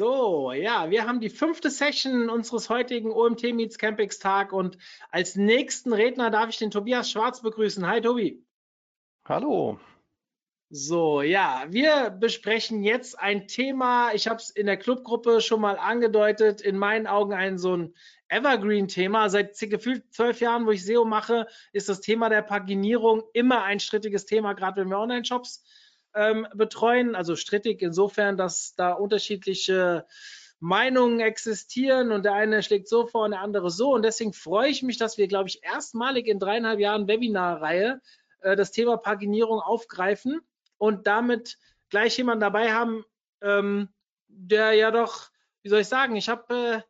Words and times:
So, 0.00 0.52
ja, 0.52 0.90
wir 0.90 1.06
haben 1.06 1.20
die 1.20 1.28
fünfte 1.28 1.68
Session 1.68 2.30
unseres 2.30 2.70
heutigen 2.70 3.12
OMT 3.12 3.52
Meets 3.52 3.76
Campix 3.76 4.18
Tag 4.18 4.50
und 4.50 4.78
als 5.10 5.36
nächsten 5.36 5.92
Redner 5.92 6.30
darf 6.30 6.48
ich 6.48 6.56
den 6.56 6.70
Tobias 6.70 7.10
Schwarz 7.10 7.42
begrüßen. 7.42 7.86
Hi, 7.86 8.00
Tobi. 8.00 8.42
Hallo. 9.26 9.78
So, 10.70 11.20
ja, 11.20 11.66
wir 11.68 12.08
besprechen 12.08 12.82
jetzt 12.82 13.18
ein 13.18 13.46
Thema, 13.46 14.14
ich 14.14 14.26
habe 14.26 14.36
es 14.36 14.48
in 14.48 14.64
der 14.64 14.78
Clubgruppe 14.78 15.42
schon 15.42 15.60
mal 15.60 15.76
angedeutet, 15.76 16.62
in 16.62 16.78
meinen 16.78 17.06
Augen 17.06 17.34
ein 17.34 17.58
so 17.58 17.76
ein 17.76 17.94
Evergreen-Thema. 18.28 19.28
Seit 19.28 19.58
gefühlt 19.58 20.14
zwölf 20.14 20.40
Jahren, 20.40 20.64
wo 20.64 20.70
ich 20.70 20.82
SEO 20.82 21.04
mache, 21.04 21.46
ist 21.74 21.90
das 21.90 22.00
Thema 22.00 22.30
der 22.30 22.40
Paginierung 22.40 23.22
immer 23.34 23.64
ein 23.64 23.80
strittiges 23.80 24.24
Thema, 24.24 24.54
gerade 24.54 24.80
wenn 24.80 24.88
wir 24.88 24.98
Online-Shops 24.98 25.62
ähm, 26.14 26.46
betreuen. 26.54 27.14
Also 27.14 27.36
strittig 27.36 27.82
insofern, 27.82 28.36
dass 28.36 28.74
da 28.74 28.92
unterschiedliche 28.92 30.06
Meinungen 30.60 31.20
existieren 31.20 32.12
und 32.12 32.24
der 32.24 32.34
eine 32.34 32.62
schlägt 32.62 32.88
so 32.88 33.06
vor 33.06 33.24
und 33.24 33.30
der 33.30 33.40
andere 33.40 33.70
so. 33.70 33.94
Und 33.94 34.02
deswegen 34.02 34.34
freue 34.34 34.68
ich 34.68 34.82
mich, 34.82 34.98
dass 34.98 35.16
wir, 35.16 35.26
glaube 35.26 35.48
ich, 35.48 35.64
erstmalig 35.64 36.26
in 36.26 36.38
dreieinhalb 36.38 36.78
Jahren 36.78 37.08
Webinarreihe 37.08 38.00
äh, 38.40 38.56
das 38.56 38.70
Thema 38.70 38.98
Paginierung 38.98 39.60
aufgreifen 39.60 40.40
und 40.76 41.06
damit 41.06 41.58
gleich 41.88 42.16
jemanden 42.18 42.40
dabei 42.40 42.72
haben, 42.72 43.04
ähm, 43.40 43.88
der 44.28 44.72
ja 44.74 44.90
doch, 44.90 45.30
wie 45.62 45.70
soll 45.70 45.80
ich 45.80 45.88
sagen, 45.88 46.14
ich 46.16 46.28
habe 46.28 46.54
äh, 46.54 46.80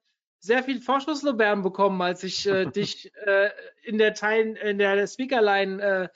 sehr 0.40 0.64
viel 0.64 0.80
Vorschusslorbeeren 0.80 1.62
bekommen, 1.62 2.00
als 2.02 2.24
ich 2.24 2.46
äh, 2.46 2.66
dich 2.70 3.14
äh, 3.26 3.50
in 3.82 3.98
der 3.98 4.14
Teil, 4.14 4.56
in 4.56 4.78
der 4.78 5.06
Speakerline 5.06 5.82
äh, 5.82 6.08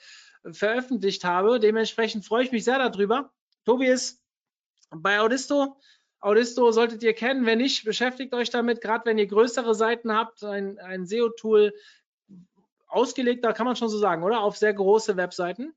veröffentlicht 0.51 1.23
habe. 1.23 1.59
Dementsprechend 1.59 2.25
freue 2.25 2.43
ich 2.43 2.51
mich 2.51 2.63
sehr 2.63 2.77
darüber. 2.77 3.31
Tobi 3.65 3.87
ist 3.87 4.21
bei 4.89 5.19
Audisto. 5.19 5.77
Audisto 6.19 6.71
solltet 6.71 7.03
ihr 7.03 7.13
kennen. 7.13 7.45
Wenn 7.45 7.59
nicht, 7.59 7.85
beschäftigt 7.85 8.33
euch 8.33 8.49
damit, 8.49 8.81
gerade 8.81 9.05
wenn 9.05 9.17
ihr 9.17 9.27
größere 9.27 9.75
Seiten 9.75 10.11
habt, 10.11 10.43
ein, 10.43 10.79
ein 10.79 11.05
SEO-Tool 11.05 11.73
ausgelegt, 12.87 13.43
da 13.43 13.53
kann 13.53 13.65
man 13.65 13.75
schon 13.75 13.89
so 13.89 13.97
sagen, 13.97 14.23
oder? 14.23 14.41
Auf 14.41 14.57
sehr 14.57 14.73
große 14.73 15.17
Webseiten. 15.17 15.73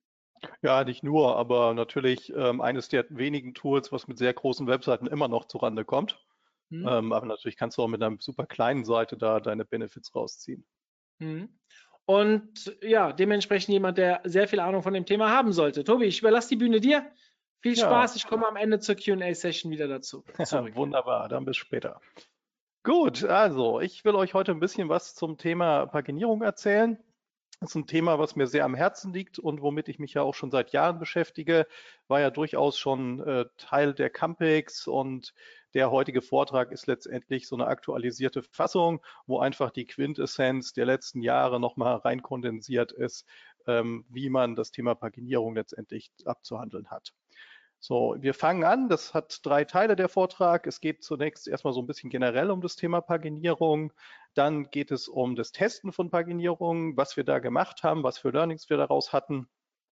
Ja, 0.63 0.85
nicht 0.85 1.03
nur, 1.03 1.37
aber 1.37 1.75
natürlich 1.75 2.33
ähm, 2.35 2.61
eines 2.61 2.89
der 2.89 3.07
wenigen 3.09 3.55
Tools, 3.55 3.91
was 3.91 4.07
mit 4.07 4.19
sehr 4.19 4.33
großen 4.33 4.67
Webseiten 4.67 5.07
immer 5.07 5.29
noch 5.29 5.47
zurande 5.47 5.85
kommt. 5.85 6.19
Hm. 6.71 6.87
Ähm, 6.87 7.13
aber 7.13 7.27
natürlich 7.27 7.57
kannst 7.57 7.79
du 7.79 7.83
auch 7.83 7.89
mit 7.89 8.03
einer 8.03 8.17
super 8.21 8.47
kleinen 8.47 8.85
Seite 8.85 9.17
da 9.17 9.41
deine 9.41 9.65
Benefits 9.65 10.15
rausziehen. 10.15 10.65
Hm. 11.21 11.49
Und 12.09 12.75
ja, 12.81 13.13
dementsprechend 13.13 13.69
jemand, 13.69 13.99
der 13.99 14.23
sehr 14.25 14.49
viel 14.49 14.61
Ahnung 14.61 14.83
von 14.83 14.95
dem 14.95 15.05
Thema 15.05 15.29
haben 15.29 15.53
sollte. 15.53 15.85
Tobi, 15.85 16.07
ich 16.07 16.21
überlasse 16.21 16.49
die 16.49 16.57
Bühne 16.57 16.81
dir. 16.81 17.05
Viel 17.61 17.77
Spaß, 17.77 18.15
ja. 18.15 18.17
ich 18.17 18.27
komme 18.27 18.49
am 18.49 18.57
Ende 18.57 18.79
zur 18.79 18.95
QA-Session 18.95 19.71
wieder 19.71 19.89
dazu. 19.89 20.25
Ja, 20.39 20.75
wunderbar, 20.75 21.29
dann 21.29 21.45
bis 21.45 21.59
später. 21.59 22.01
Gut, 22.83 23.25
also 23.25 23.81
ich 23.81 24.07
will 24.07 24.15
euch 24.15 24.33
heute 24.33 24.53
ein 24.53 24.61
bisschen 24.61 24.89
was 24.89 25.15
zum 25.15 25.37
Thema 25.37 25.85
Paginierung 25.85 26.41
erzählen. 26.41 26.97
Das 27.61 27.73
ist 27.73 27.75
ein 27.75 27.87
Thema, 27.87 28.19
was 28.19 28.37
mir 28.37 28.47
sehr 28.47 28.65
am 28.65 28.75
Herzen 28.75 29.13
liegt 29.13 29.39
und 29.39 29.61
womit 29.61 29.89
ich 29.89 29.99
mich 29.99 30.15
ja 30.15 30.23
auch 30.23 30.35
schon 30.35 30.51
seit 30.51 30.73
Jahren 30.73 30.99
beschäftige. 30.99 31.67
War 32.07 32.21
ja 32.21 32.31
durchaus 32.31 32.79
schon 32.79 33.21
äh, 33.21 33.45
Teil 33.59 33.93
der 33.93 34.09
Campix 34.09 34.87
und 34.87 35.35
der 35.75 35.91
heutige 35.91 36.23
Vortrag 36.23 36.73
ist 36.73 36.87
letztendlich 36.87 37.47
so 37.47 37.57
eine 37.57 37.67
aktualisierte 37.67 38.43
Fassung, 38.43 39.01
wo 39.27 39.39
einfach 39.39 39.71
die 39.71 39.87
Quintessenz 39.87 40.73
der 40.73 40.87
letzten 40.87 41.23
Jahre 41.23 41.61
nochmal 41.61 41.97
reinkondensiert 41.97 42.93
ist, 42.93 43.27
ähm, 43.67 44.05
wie 44.09 44.31
man 44.31 44.57
das 44.57 44.71
Thema 44.71 44.95
Paginierung 44.95 45.55
letztendlich 45.55 46.11
abzuhandeln 46.25 46.91
hat. 46.91 47.13
So, 47.81 48.17
wir 48.19 48.35
fangen 48.35 48.65
an. 48.65 48.89
Das 48.89 49.15
hat 49.15 49.41
drei 49.45 49.65
Teile 49.65 49.95
der 49.95 50.09
Vortrag. 50.09 50.67
Es 50.67 50.81
geht 50.81 51.05
zunächst 51.05 51.47
erstmal 51.47 51.73
so 51.73 51.81
ein 51.81 51.87
bisschen 51.87 52.11
generell 52.11 52.51
um 52.51 52.61
das 52.61 52.75
Thema 52.75 53.01
Paginierung. 53.01 53.93
Dann 54.35 54.71
geht 54.71 54.91
es 54.91 55.07
um 55.07 55.37
das 55.37 55.53
Testen 55.53 55.93
von 55.93 56.11
Paginierung, 56.11 56.97
was 56.97 57.17
wir 57.17 57.25
da 57.25 57.39
gemacht 57.39 57.85
haben, 57.85 58.03
was 58.03 58.19
für 58.19 58.31
Learnings 58.31 58.69
wir 58.69 58.79
daraus 58.79 59.13
hatten. 59.13 59.49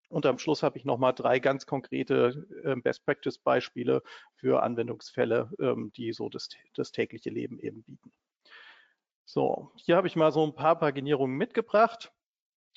Und 0.08 0.24
am 0.26 0.38
Schluss 0.38 0.62
habe 0.62 0.78
ich 0.78 0.84
nochmal 0.84 1.12
drei 1.12 1.40
ganz 1.40 1.66
konkrete 1.66 2.46
äh, 2.64 2.76
Best-Practice-Beispiele 2.76 4.02
für 4.36 4.62
Anwendungsfälle, 4.62 5.50
ähm, 5.58 5.92
die 5.96 6.12
so 6.12 6.28
das, 6.28 6.48
das 6.74 6.92
tägliche 6.92 7.30
Leben 7.30 7.58
eben 7.58 7.82
bieten. 7.82 8.12
So, 9.24 9.72
hier 9.74 9.96
habe 9.96 10.06
ich 10.06 10.14
mal 10.14 10.30
so 10.30 10.44
ein 10.46 10.54
paar 10.54 10.78
Paginierungen 10.78 11.36
mitgebracht. 11.36 12.12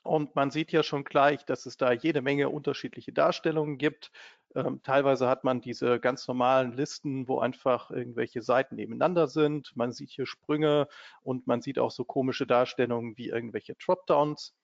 Und 0.04 0.34
man 0.36 0.50
sieht 0.50 0.72
ja 0.72 0.82
schon 0.82 1.04
gleich, 1.04 1.46
dass 1.46 1.66
es 1.66 1.78
da 1.78 1.92
jede 1.92 2.22
Menge 2.22 2.50
unterschiedliche 2.50 3.12
Darstellungen 3.12 3.78
gibt. 3.78 4.12
Ähm, 4.56 4.82
teilweise 4.82 5.28
hat 5.28 5.44
man 5.44 5.62
diese 5.62 6.00
ganz 6.00 6.28
normalen 6.28 6.72
Listen, 6.72 7.28
wo 7.28 7.40
einfach 7.40 7.92
irgendwelche 7.92 8.42
Seiten 8.42 8.76
nebeneinander 8.76 9.28
sind. 9.28 9.76
Man 9.76 9.92
sieht 9.92 10.12
hier 10.12 10.26
Sprünge 10.26 10.88
und 11.22 11.48
man 11.48 11.62
sieht 11.62 11.80
auch 11.80 11.92
so 11.92 12.06
komische 12.06 12.48
Darstellungen 12.48 13.18
wie 13.18 13.28
irgendwelche 13.28 13.76
Dropdowns. 13.76 14.56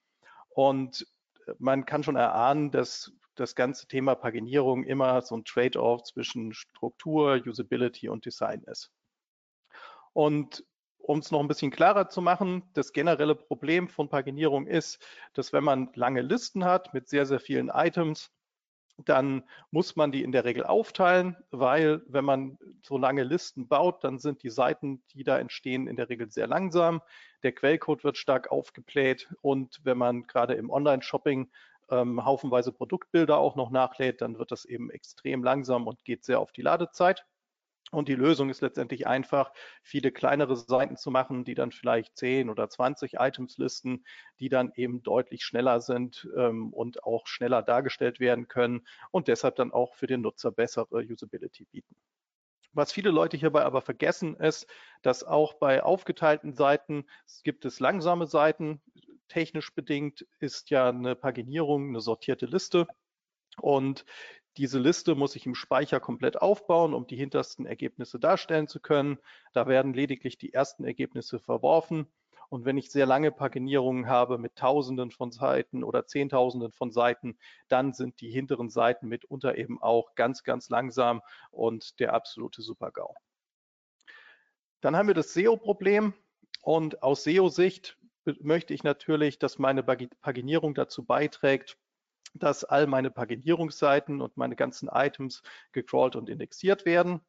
Und 0.49 1.05
man 1.59 1.85
kann 1.85 2.03
schon 2.03 2.15
erahnen, 2.15 2.71
dass 2.71 3.11
das 3.35 3.55
ganze 3.55 3.87
Thema 3.87 4.15
Paginierung 4.15 4.83
immer 4.83 5.21
so 5.21 5.35
ein 5.35 5.45
Trade-off 5.45 6.03
zwischen 6.03 6.53
Struktur, 6.53 7.41
Usability 7.45 8.09
und 8.09 8.25
Design 8.25 8.63
ist. 8.63 8.91
Und 10.13 10.65
um 10.97 11.19
es 11.19 11.29
noch 11.29 11.39
ein 11.39 11.47
bisschen 11.47 11.71
klarer 11.71 12.09
zu 12.09 12.21
machen, 12.21 12.63
das 12.73 12.93
generelle 12.93 13.35
Problem 13.35 13.89
von 13.89 14.09
Paginierung 14.09 14.65
ist, 14.65 15.05
dass 15.33 15.53
wenn 15.53 15.63
man 15.63 15.91
lange 15.93 16.21
Listen 16.21 16.65
hat 16.65 16.93
mit 16.93 17.09
sehr, 17.09 17.25
sehr 17.25 17.39
vielen 17.39 17.69
Items, 17.69 18.31
dann 18.97 19.43
muss 19.71 19.95
man 19.95 20.11
die 20.11 20.23
in 20.23 20.31
der 20.31 20.45
Regel 20.45 20.63
aufteilen, 20.63 21.35
weil 21.51 22.01
wenn 22.07 22.25
man 22.25 22.57
so 22.81 22.97
lange 22.97 23.23
Listen 23.23 23.67
baut, 23.67 24.03
dann 24.03 24.19
sind 24.19 24.43
die 24.43 24.49
Seiten, 24.49 25.03
die 25.13 25.23
da 25.23 25.37
entstehen, 25.37 25.87
in 25.87 25.95
der 25.95 26.09
Regel 26.09 26.31
sehr 26.31 26.47
langsam. 26.47 27.01
Der 27.43 27.51
Quellcode 27.51 28.03
wird 28.03 28.17
stark 28.17 28.51
aufgebläht 28.51 29.29
und 29.41 29.81
wenn 29.83 29.97
man 29.97 30.27
gerade 30.27 30.53
im 30.53 30.69
Online-Shopping 30.69 31.49
ähm, 31.89 32.25
haufenweise 32.25 32.71
Produktbilder 32.71 33.37
auch 33.37 33.55
noch 33.55 33.69
nachlädt, 33.69 34.21
dann 34.21 34.39
wird 34.39 34.51
das 34.51 34.65
eben 34.65 34.89
extrem 34.89 35.43
langsam 35.43 35.87
und 35.87 36.03
geht 36.03 36.23
sehr 36.23 36.39
auf 36.39 36.51
die 36.51 36.61
Ladezeit. 36.61 37.25
Und 37.91 38.09
die 38.09 38.15
Lösung 38.15 38.49
ist 38.49 38.61
letztendlich 38.61 39.05
einfach, 39.07 39.53
viele 39.83 40.11
kleinere 40.11 40.55
Seiten 40.55 40.97
zu 40.97 41.11
machen, 41.11 41.45
die 41.45 41.53
dann 41.53 41.71
vielleicht 41.71 42.17
10 42.17 42.49
oder 42.49 42.67
20 42.67 43.15
Items 43.19 43.57
listen, 43.57 44.05
die 44.39 44.49
dann 44.49 44.71
eben 44.75 45.03
deutlich 45.03 45.43
schneller 45.43 45.79
sind 45.79 46.27
ähm, 46.35 46.73
und 46.73 47.03
auch 47.03 47.27
schneller 47.27 47.61
dargestellt 47.61 48.19
werden 48.19 48.47
können 48.47 48.87
und 49.11 49.27
deshalb 49.27 49.55
dann 49.55 49.71
auch 49.71 49.93
für 49.93 50.07
den 50.07 50.21
Nutzer 50.21 50.51
bessere 50.51 51.05
Usability 51.05 51.65
bieten. 51.65 51.95
Was 52.73 52.91
viele 52.91 53.11
Leute 53.11 53.37
hierbei 53.37 53.63
aber 53.63 53.81
vergessen 53.81 54.35
ist, 54.35 54.67
dass 55.01 55.23
auch 55.23 55.53
bei 55.53 55.81
aufgeteilten 55.81 56.53
Seiten 56.53 57.05
gibt 57.43 57.63
es 57.63 57.79
langsame 57.79 58.27
Seiten. 58.27 58.81
Technisch 59.29 59.73
bedingt 59.73 60.27
ist 60.39 60.69
ja 60.71 60.89
eine 60.89 61.15
Paginierung 61.15 61.87
eine 61.87 62.01
sortierte 62.01 62.47
Liste. 62.47 62.85
Und 63.61 64.05
diese 64.57 64.79
Liste 64.79 65.15
muss 65.15 65.35
ich 65.35 65.45
im 65.45 65.55
Speicher 65.55 65.99
komplett 65.99 66.41
aufbauen, 66.41 66.93
um 66.93 67.07
die 67.07 67.15
hintersten 67.15 67.65
Ergebnisse 67.65 68.19
darstellen 68.19 68.67
zu 68.67 68.79
können. 68.79 69.17
Da 69.53 69.67
werden 69.67 69.93
lediglich 69.93 70.37
die 70.37 70.53
ersten 70.53 70.85
Ergebnisse 70.85 71.39
verworfen. 71.39 72.07
Und 72.49 72.63
wenn 72.63 72.77
ich 72.77 72.91
sehr 72.91 73.05
lange 73.05 73.31
Paginierungen 73.31 74.07
habe 74.07 74.37
mit 74.37 74.55
Tausenden 74.55 75.11
von 75.11 75.31
Seiten 75.31 75.83
oder 75.83 76.05
Zehntausenden 76.05 76.71
von 76.71 76.91
Seiten, 76.91 77.37
dann 77.67 77.93
sind 77.93 78.21
die 78.21 78.29
hinteren 78.29 78.69
Seiten 78.69 79.07
mitunter 79.07 79.57
eben 79.57 79.81
auch 79.81 80.15
ganz, 80.15 80.43
ganz 80.43 80.69
langsam 80.69 81.21
und 81.51 81.99
der 81.99 82.13
absolute 82.13 82.61
Super-GAU. 82.61 83.13
Dann 84.81 84.95
haben 84.95 85.07
wir 85.07 85.15
das 85.15 85.33
SEO-Problem. 85.33 86.13
Und 86.61 87.03
aus 87.03 87.23
SEO-Sicht 87.23 87.97
möchte 88.39 88.73
ich 88.73 88.83
natürlich, 88.83 89.37
dass 89.37 89.59
meine 89.59 89.83
Paginierung 89.83 90.73
dazu 90.73 91.03
beiträgt, 91.05 91.77
dass 92.35 92.63
all 92.63 92.87
meine 92.87 93.11
Paginierungsseiten 93.11 94.21
und 94.21 94.37
meine 94.37 94.55
ganzen 94.55 94.89
Items 94.89 95.41
gecrawlt 95.71 96.15
und 96.15 96.29
indexiert 96.29 96.85
werden. 96.85 97.21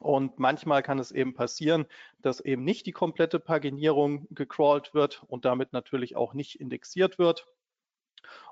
Und 0.00 0.38
manchmal 0.38 0.82
kann 0.82 0.98
es 0.98 1.12
eben 1.12 1.34
passieren, 1.34 1.86
dass 2.18 2.40
eben 2.40 2.64
nicht 2.64 2.86
die 2.86 2.92
komplette 2.92 3.38
Paginierung 3.38 4.26
gecrawlt 4.30 4.94
wird 4.94 5.22
und 5.26 5.44
damit 5.44 5.72
natürlich 5.72 6.16
auch 6.16 6.32
nicht 6.32 6.58
indexiert 6.58 7.18
wird. 7.18 7.46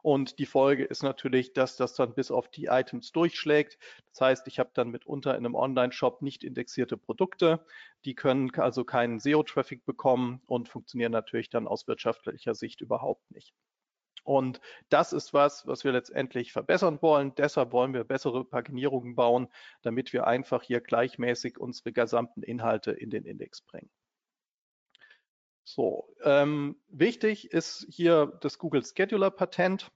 Und 0.02 0.38
die 0.38 0.46
Folge 0.46 0.84
ist 0.84 1.02
natürlich, 1.02 1.52
dass 1.52 1.76
das 1.76 1.94
dann 1.94 2.14
bis 2.14 2.30
auf 2.30 2.48
die 2.48 2.66
Items 2.66 3.12
durchschlägt. 3.12 3.78
Das 4.10 4.20
heißt, 4.20 4.46
ich 4.48 4.58
habe 4.58 4.70
dann 4.74 4.90
mitunter 4.90 5.32
in 5.36 5.44
einem 5.44 5.54
Online-Shop 5.54 6.22
nicht 6.22 6.44
indexierte 6.44 6.96
Produkte. 6.96 7.64
Die 8.04 8.14
können 8.14 8.50
also 8.56 8.84
keinen 8.84 9.18
SEO-Traffic 9.18 9.84
bekommen 9.84 10.42
und 10.46 10.68
funktionieren 10.68 11.12
natürlich 11.12 11.50
dann 11.50 11.68
aus 11.68 11.86
wirtschaftlicher 11.86 12.54
Sicht 12.54 12.80
überhaupt 12.80 13.30
nicht. 13.30 13.54
Und 14.28 14.60
das 14.90 15.14
ist 15.14 15.32
was, 15.32 15.66
was 15.66 15.84
wir 15.84 15.92
letztendlich 15.92 16.52
verbessern 16.52 16.98
wollen. 17.00 17.34
Deshalb 17.36 17.72
wollen 17.72 17.94
wir 17.94 18.04
bessere 18.04 18.44
Paginierungen 18.44 19.14
bauen, 19.14 19.48
damit 19.80 20.12
wir 20.12 20.26
einfach 20.26 20.62
hier 20.62 20.82
gleichmäßig 20.82 21.56
unsere 21.56 21.92
gesamten 21.94 22.42
Inhalte 22.42 22.90
in 22.90 23.08
den 23.08 23.24
Index 23.24 23.62
bringen. 23.62 23.88
So, 25.64 26.14
ähm, 26.24 26.76
wichtig 26.88 27.52
ist 27.52 27.86
hier 27.88 28.38
das 28.42 28.58
Google 28.58 28.84
Scheduler 28.84 29.30
Patent. 29.30 29.90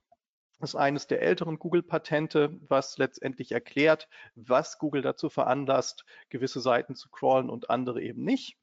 Das 0.59 0.71
ist 0.71 0.75
eines 0.77 1.05
der 1.05 1.21
älteren 1.21 1.59
Google-Patente, 1.59 2.57
was 2.67 2.97
letztendlich 2.97 3.51
erklärt, 3.51 4.09
was 4.33 4.79
Google 4.79 5.03
dazu 5.03 5.29
veranlasst, 5.29 6.05
gewisse 6.29 6.59
Seiten 6.59 6.95
zu 6.95 7.07
crawlen 7.09 7.51
und 7.51 7.69
andere 7.69 8.01
eben 8.01 8.23
nicht. 8.23 8.57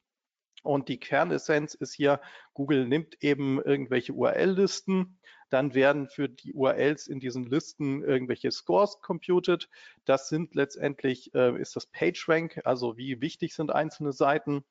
Und 0.62 0.88
die 0.88 0.98
Kernessenz 0.98 1.74
ist 1.74 1.94
hier, 1.94 2.20
Google 2.54 2.86
nimmt 2.86 3.22
eben 3.22 3.62
irgendwelche 3.62 4.12
URL-Listen, 4.12 5.18
dann 5.50 5.74
werden 5.74 6.08
für 6.08 6.28
die 6.28 6.54
URLs 6.54 7.06
in 7.06 7.20
diesen 7.20 7.44
Listen 7.44 8.02
irgendwelche 8.02 8.50
Scores 8.50 9.00
computed. 9.00 9.68
Das 10.04 10.28
sind 10.28 10.54
letztendlich, 10.54 11.34
äh, 11.34 11.60
ist 11.60 11.76
das 11.76 11.86
PageRank, 11.86 12.60
also 12.64 12.96
wie 12.96 13.20
wichtig 13.20 13.54
sind 13.54 13.70
einzelne 13.72 14.12
Seiten. 14.12 14.64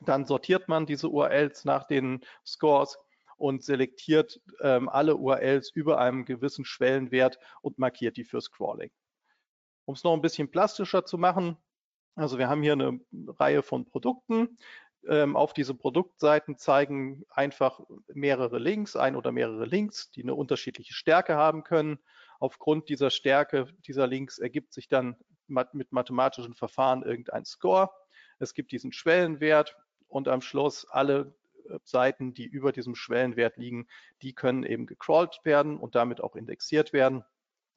Dann 0.00 0.26
sortiert 0.26 0.68
man 0.68 0.84
diese 0.84 1.08
URLs 1.08 1.64
nach 1.64 1.86
den 1.86 2.20
Scores 2.44 2.98
und 3.38 3.64
selektiert 3.64 4.40
ähm, 4.60 4.88
alle 4.88 5.16
URLs 5.16 5.70
über 5.70 5.98
einem 5.98 6.24
gewissen 6.24 6.64
Schwellenwert 6.64 7.38
und 7.62 7.78
markiert 7.78 8.16
die 8.16 8.24
für 8.24 8.40
Scrolling. 8.40 8.90
Um 9.84 9.94
es 9.94 10.04
noch 10.04 10.14
ein 10.14 10.22
bisschen 10.22 10.50
plastischer 10.50 11.04
zu 11.04 11.16
machen, 11.16 11.56
also 12.16 12.38
wir 12.38 12.48
haben 12.48 12.62
hier 12.62 12.72
eine 12.72 12.98
Reihe 13.38 13.62
von 13.62 13.84
Produkten. 13.84 14.56
Ähm, 15.08 15.36
auf 15.36 15.52
diese 15.52 15.74
Produktseiten 15.74 16.56
zeigen 16.56 17.24
einfach 17.30 17.80
mehrere 18.12 18.58
Links, 18.58 18.96
ein 18.96 19.14
oder 19.14 19.32
mehrere 19.32 19.64
Links, 19.64 20.10
die 20.10 20.22
eine 20.22 20.34
unterschiedliche 20.34 20.94
Stärke 20.94 21.36
haben 21.36 21.62
können. 21.62 21.98
Aufgrund 22.40 22.88
dieser 22.88 23.10
Stärke 23.10 23.68
dieser 23.86 24.06
Links 24.06 24.38
ergibt 24.38 24.72
sich 24.72 24.88
dann 24.88 25.16
mit 25.46 25.92
mathematischen 25.92 26.54
Verfahren 26.54 27.02
irgendein 27.02 27.44
Score. 27.44 27.90
Es 28.38 28.52
gibt 28.52 28.72
diesen 28.72 28.92
Schwellenwert 28.92 29.76
und 30.08 30.28
am 30.28 30.40
Schluss 30.40 30.86
alle 30.90 31.34
äh, 31.68 31.78
Seiten, 31.84 32.34
die 32.34 32.44
über 32.44 32.72
diesem 32.72 32.94
Schwellenwert 32.94 33.56
liegen, 33.56 33.86
die 34.22 34.34
können 34.34 34.64
eben 34.64 34.86
gecrawlt 34.86 35.40
werden 35.44 35.78
und 35.78 35.94
damit 35.94 36.20
auch 36.20 36.36
indexiert 36.36 36.92
werden. 36.92 37.24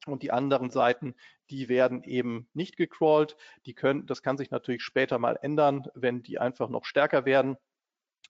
Und 0.06 0.22
die 0.22 0.32
anderen 0.32 0.70
Seiten, 0.70 1.14
die 1.50 1.68
werden 1.68 2.02
eben 2.04 2.48
nicht 2.54 2.76
gecrawlt. 2.76 3.36
Die 3.66 3.74
können, 3.74 4.06
das 4.06 4.22
kann 4.22 4.38
sich 4.38 4.50
natürlich 4.50 4.82
später 4.82 5.18
mal 5.18 5.38
ändern, 5.40 5.86
wenn 5.94 6.22
die 6.22 6.38
einfach 6.38 6.68
noch 6.68 6.84
stärker 6.84 7.24
werden. 7.24 7.56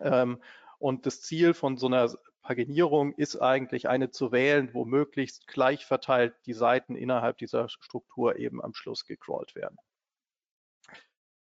Ähm, 0.00 0.42
und 0.78 1.06
das 1.06 1.20
Ziel 1.20 1.54
von 1.54 1.76
so 1.76 1.86
einer 1.86 2.12
Paginierung 2.42 3.12
ist 3.14 3.36
eigentlich 3.36 3.88
eine 3.88 4.10
zu 4.10 4.32
wählen, 4.32 4.72
wo 4.72 4.84
möglichst 4.84 5.46
gleich 5.46 5.84
verteilt 5.84 6.34
die 6.46 6.54
Seiten 6.54 6.96
innerhalb 6.96 7.38
dieser 7.38 7.68
Struktur 7.68 8.36
eben 8.36 8.62
am 8.62 8.74
Schluss 8.74 9.04
gecrawlt 9.04 9.54
werden. 9.54 9.76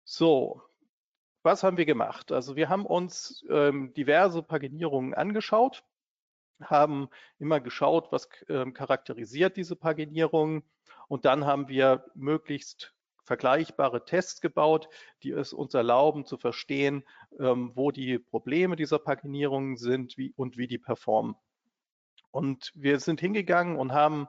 So, 0.04 0.62
was 1.42 1.62
haben 1.62 1.78
wir 1.78 1.86
gemacht? 1.86 2.32
Also 2.32 2.56
wir 2.56 2.68
haben 2.68 2.86
uns 2.86 3.44
ähm, 3.48 3.92
diverse 3.94 4.42
Paginierungen 4.42 5.14
angeschaut, 5.14 5.84
haben 6.60 7.08
immer 7.38 7.60
geschaut, 7.60 8.12
was 8.12 8.28
ähm, 8.48 8.74
charakterisiert 8.74 9.56
diese 9.56 9.76
Paginierungen 9.76 10.62
und 11.08 11.24
dann 11.24 11.44
haben 11.46 11.68
wir 11.68 12.04
möglichst 12.14 12.94
vergleichbare 13.24 14.04
Tests 14.04 14.40
gebaut, 14.40 14.88
die 15.22 15.30
es 15.30 15.52
uns 15.52 15.74
erlauben 15.74 16.26
zu 16.26 16.36
verstehen, 16.36 17.04
ähm, 17.38 17.72
wo 17.74 17.90
die 17.90 18.18
Probleme 18.18 18.76
dieser 18.76 18.98
Paginierungen 18.98 19.76
sind 19.76 20.16
und 20.36 20.56
wie 20.56 20.66
die 20.66 20.78
performen. 20.78 21.34
Und 22.30 22.70
wir 22.74 23.00
sind 23.00 23.20
hingegangen 23.20 23.76
und 23.76 23.92
haben 23.92 24.28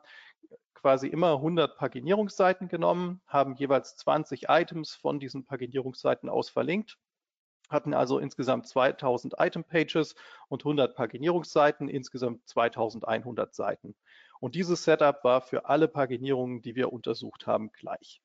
quasi 0.74 1.08
immer 1.08 1.34
100 1.34 1.78
Paginierungsseiten 1.78 2.68
genommen, 2.68 3.22
haben 3.28 3.56
jeweils 3.56 3.96
20 3.98 4.46
Items 4.50 4.94
von 4.94 5.20
diesen 5.20 5.46
Paginierungsseiten 5.46 6.30
aus 6.30 6.50
verlinkt 6.50 6.98
hatten 7.70 7.94
also 7.94 8.20
insgesamt 8.20 8.68
2000 8.68 9.36
Item-Pages 9.38 10.16
und 10.48 10.62
100 10.62 10.96
Paginierungsseiten, 10.96 11.88
insgesamt 11.88 12.48
2100 12.48 13.54
Seiten. 13.54 13.96
Und 14.40 14.56
dieses 14.56 14.84
Setup 14.84 15.24
war 15.24 15.42
für 15.42 15.66
alle 15.66 15.88
Paginierungen, 15.88 16.62
die 16.62 16.76
wir 16.76 16.92
untersucht 16.92 17.48
haben, 17.48 17.72
gleich. 17.72 18.22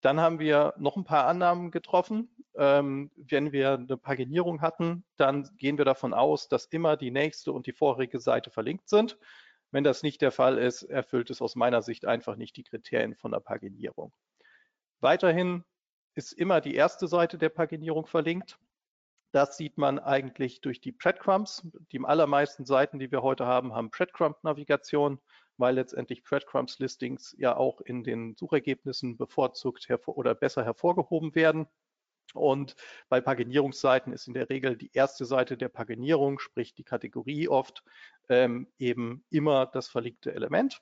Dann 0.00 0.20
haben 0.20 0.38
wir 0.38 0.74
noch 0.76 0.96
ein 0.96 1.04
paar 1.04 1.26
Annahmen 1.26 1.70
getroffen. 1.70 2.28
Ähm, 2.56 3.10
wenn 3.16 3.52
wir 3.52 3.72
eine 3.72 3.96
Paginierung 3.96 4.60
hatten, 4.60 5.04
dann 5.16 5.48
gehen 5.56 5.78
wir 5.78 5.86
davon 5.86 6.12
aus, 6.12 6.48
dass 6.48 6.66
immer 6.66 6.98
die 6.98 7.10
nächste 7.10 7.52
und 7.52 7.66
die 7.66 7.72
vorherige 7.72 8.20
Seite 8.20 8.50
verlinkt 8.50 8.88
sind. 8.88 9.16
Wenn 9.70 9.82
das 9.82 10.02
nicht 10.02 10.20
der 10.20 10.30
Fall 10.30 10.58
ist, 10.58 10.82
erfüllt 10.82 11.30
es 11.30 11.40
aus 11.40 11.56
meiner 11.56 11.80
Sicht 11.80 12.04
einfach 12.04 12.36
nicht 12.36 12.56
die 12.56 12.64
Kriterien 12.64 13.14
von 13.14 13.32
der 13.32 13.40
Paginierung. 13.40 14.12
Weiterhin 15.00 15.64
ist 16.14 16.32
immer 16.32 16.60
die 16.60 16.74
erste 16.74 17.08
Seite 17.08 17.38
der 17.38 17.48
Paginierung 17.48 18.06
verlinkt. 18.06 18.58
Das 19.32 19.56
sieht 19.56 19.78
man 19.78 19.98
eigentlich 19.98 20.60
durch 20.60 20.80
die 20.80 20.92
Breadcrumbs. 20.92 21.66
Die 21.90 22.00
allermeisten 22.00 22.64
Seiten, 22.64 23.00
die 23.00 23.10
wir 23.10 23.22
heute 23.22 23.46
haben, 23.46 23.74
haben 23.74 23.90
Breadcrumb-Navigation, 23.90 25.20
weil 25.56 25.74
letztendlich 25.74 26.22
Breadcrumbs-Listings 26.22 27.34
ja 27.38 27.56
auch 27.56 27.80
in 27.80 28.04
den 28.04 28.36
Suchergebnissen 28.36 29.16
bevorzugt 29.16 29.88
oder 30.06 30.34
besser 30.34 30.64
hervorgehoben 30.64 31.34
werden. 31.34 31.66
Und 32.32 32.74
bei 33.08 33.20
Paginierungsseiten 33.20 34.12
ist 34.12 34.26
in 34.26 34.34
der 34.34 34.48
Regel 34.50 34.76
die 34.76 34.90
erste 34.92 35.24
Seite 35.24 35.56
der 35.56 35.68
Paginierung, 35.68 36.38
sprich 36.38 36.74
die 36.74 36.84
Kategorie 36.84 37.48
oft, 37.48 37.82
ähm, 38.28 38.72
eben 38.78 39.24
immer 39.30 39.66
das 39.66 39.88
verlinkte 39.88 40.32
Element. 40.32 40.80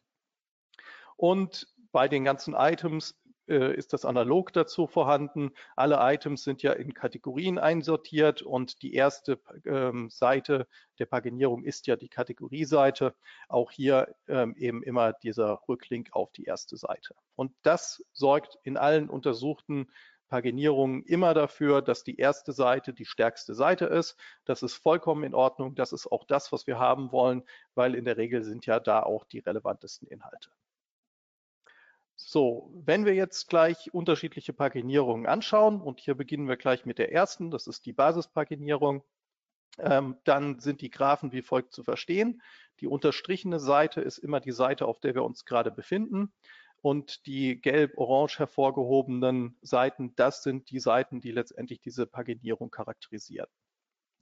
Und 1.17 1.69
bei 1.93 2.09
den 2.09 2.25
ganzen 2.25 2.55
Items 2.55 3.21
äh, 3.53 3.75
ist 3.77 3.93
das 3.93 4.05
analog 4.05 4.53
dazu 4.53 4.87
vorhanden. 4.87 5.53
Alle 5.77 5.99
Items 6.01 6.43
sind 6.43 6.63
ja 6.63 6.73
in 6.73 6.95
Kategorien 6.95 7.59
einsortiert 7.59 8.43
und 8.43 8.83
die 8.83 8.95
erste 8.95 9.39
ähm, 9.65 10.11
Seite 10.11 10.67
der 10.99 11.07
Paginierung 11.07 11.63
ist 11.63 11.87
ja 11.87 11.97
die 11.97 12.09
Kategorieseite. 12.09 13.15
Auch 13.49 13.71
hier 13.71 14.15
ähm, 14.27 14.57
eben 14.57 14.83
immer 14.83 15.13
dieser 15.13 15.61
Rücklink 15.69 16.09
auf 16.13 16.33
die 16.33 16.45
erste 16.45 16.77
Seite. 16.77 17.15
Und 17.37 17.53
das 17.63 18.03
sorgt 18.13 18.59
in 18.65 18.77
allen 18.77 19.09
untersuchten 19.09 19.89
Paginierungen 20.29 21.03
immer 21.03 21.35
dafür, 21.35 21.83
dass 21.83 22.05
die 22.05 22.17
erste 22.17 22.53
Seite 22.53 22.95
die 22.95 23.05
stärkste 23.05 23.55
Seite 23.55 23.85
ist. 23.85 24.17
Das 24.47 24.63
ist 24.63 24.75
vollkommen 24.77 25.25
in 25.25 25.35
Ordnung. 25.35 25.75
Das 25.75 25.93
ist 25.93 26.11
auch 26.11 26.25
das, 26.25 26.53
was 26.53 26.67
wir 26.67 26.79
haben 26.79 27.13
wollen, 27.13 27.43
weil 27.75 27.95
in 27.95 28.07
der 28.07 28.17
Regel 28.17 28.43
sind 28.43 28.65
ja 28.65 28.81
da 28.81 29.03
auch 29.03 29.25
die 29.27 29.41
relevantesten 29.41 30.09
Inhalte. 30.09 30.49
So, 32.25 32.71
wenn 32.73 33.05
wir 33.05 33.15
jetzt 33.15 33.49
gleich 33.49 33.93
unterschiedliche 33.93 34.53
Paginierungen 34.53 35.27
anschauen 35.27 35.81
und 35.81 36.01
hier 36.01 36.15
beginnen 36.15 36.49
wir 36.49 36.57
gleich 36.57 36.87
mit 36.87 36.99
der 36.99 37.13
ersten, 37.13 37.51
das 37.51 37.67
ist 37.67 37.85
die 37.85 37.93
Basispaginierung, 37.93 39.03
ähm, 39.79 40.17
dann 40.25 40.61
sind 40.61 40.81
die 40.83 40.91
Graphen 40.91 41.33
wie 41.33 41.43
folgt 41.43 41.73
zu 41.73 41.83
verstehen. 41.83 42.41
Die 42.81 42.87
unterstrichene 42.87 43.59
Seite 43.59 44.01
ist 44.01 44.19
immer 44.19 44.41
die 44.41 44.53
Seite, 44.53 44.87
auf 44.87 45.01
der 45.01 45.15
wir 45.15 45.25
uns 45.25 45.45
gerade 45.45 45.71
befinden 45.71 46.33
und 46.81 47.27
die 47.27 47.61
gelb-orange 47.61 48.39
hervorgehobenen 48.39 49.59
Seiten, 49.61 50.15
das 50.15 50.43
sind 50.43 50.71
die 50.71 50.81
Seiten, 50.81 51.21
die 51.21 51.33
letztendlich 51.33 51.81
diese 51.81 52.07
Paginierung 52.07 52.71
charakterisieren. 52.71 53.49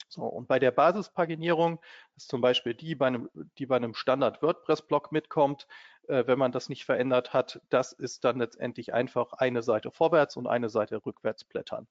So, 0.09 0.25
und 0.25 0.49
bei 0.49 0.59
der 0.59 0.73
Basispaginierung 0.73 1.80
ist 2.16 2.28
zum 2.28 2.40
Beispiel 2.40 2.75
die 2.75 2.97
bei 2.97 3.07
einem, 3.07 3.30
die 3.59 3.66
bei 3.66 3.76
einem 3.76 3.95
Standard 3.95 4.42
WordPress-Blog 4.42 5.12
mitkommt, 5.12 5.69
äh, 6.11 6.26
wenn 6.26 6.38
man 6.38 6.52
das 6.52 6.69
nicht 6.69 6.85
verändert 6.85 7.33
hat, 7.33 7.61
das 7.71 7.93
ist 7.93 8.25
dann 8.25 8.38
letztendlich 8.38 8.93
einfach 8.93 9.33
eine 9.33 9.62
Seite 9.62 9.90
vorwärts 9.90 10.37
und 10.37 10.47
eine 10.47 10.69
Seite 10.69 11.05
rückwärts 11.07 11.45
blättern. 11.45 11.87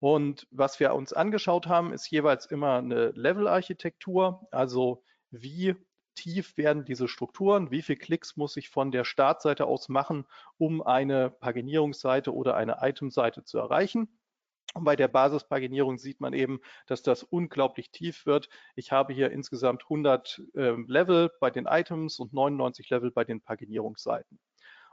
Und 0.00 0.46
was 0.50 0.78
wir 0.78 0.94
uns 0.94 1.12
angeschaut 1.12 1.66
haben, 1.66 1.92
ist 1.92 2.08
jeweils 2.10 2.46
immer 2.46 2.78
eine 2.78 3.10
Level-Architektur, 3.10 4.46
also 4.52 5.02
wie 5.30 5.74
tief 6.14 6.56
werden 6.56 6.84
diese 6.84 7.08
Strukturen, 7.08 7.70
wie 7.70 7.82
viele 7.82 7.98
Klicks 7.98 8.36
muss 8.36 8.56
ich 8.56 8.70
von 8.70 8.90
der 8.90 9.04
Startseite 9.04 9.66
aus 9.66 9.88
machen, 9.88 10.26
um 10.56 10.82
eine 10.82 11.30
Paginierungsseite 11.30 12.34
oder 12.34 12.56
eine 12.56 12.78
Itemseite 12.80 13.44
zu 13.44 13.58
erreichen. 13.58 14.17
Und 14.74 14.84
bei 14.84 14.96
der 14.96 15.08
Basispaginierung 15.08 15.98
sieht 15.98 16.20
man 16.20 16.32
eben, 16.34 16.60
dass 16.86 17.02
das 17.02 17.22
unglaublich 17.22 17.90
tief 17.90 18.26
wird. 18.26 18.48
Ich 18.76 18.92
habe 18.92 19.12
hier 19.12 19.30
insgesamt 19.30 19.84
100 19.84 20.42
äh, 20.54 20.74
Level 20.86 21.30
bei 21.40 21.50
den 21.50 21.66
Items 21.66 22.18
und 22.18 22.32
99 22.32 22.88
Level 22.90 23.10
bei 23.10 23.24
den 23.24 23.40
Paginierungsseiten. 23.40 24.38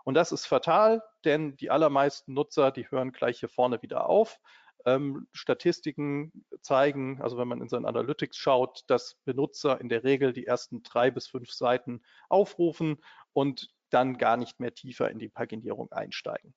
Und 0.05 0.13
das 0.13 0.31
ist 0.31 0.45
fatal, 0.45 1.01
denn 1.25 1.57
die 1.57 1.71
allermeisten 1.71 2.33
Nutzer, 2.33 2.71
die 2.71 2.89
hören 2.89 3.11
gleich 3.11 3.39
hier 3.39 3.49
vorne 3.49 3.81
wieder 3.81 4.07
auf. 4.07 4.39
Ähm, 4.85 5.27
Statistiken 5.33 6.45
zeigen, 6.61 7.21
also 7.21 7.37
wenn 7.37 7.47
man 7.47 7.59
in 7.59 7.67
seinen 7.67 7.85
Analytics 7.85 8.37
schaut, 8.37 8.83
dass 8.87 9.17
Benutzer 9.25 9.81
in 9.81 9.89
der 9.89 10.03
Regel 10.03 10.31
die 10.31 10.45
ersten 10.45 10.83
drei 10.83 11.09
bis 11.09 11.27
fünf 11.27 11.51
Seiten 11.51 12.03
aufrufen 12.29 12.97
und 13.33 13.73
dann 13.89 14.17
gar 14.17 14.37
nicht 14.37 14.59
mehr 14.59 14.75
tiefer 14.75 15.09
in 15.09 15.17
die 15.17 15.29
Paginierung 15.29 15.91
einsteigen. 15.91 16.53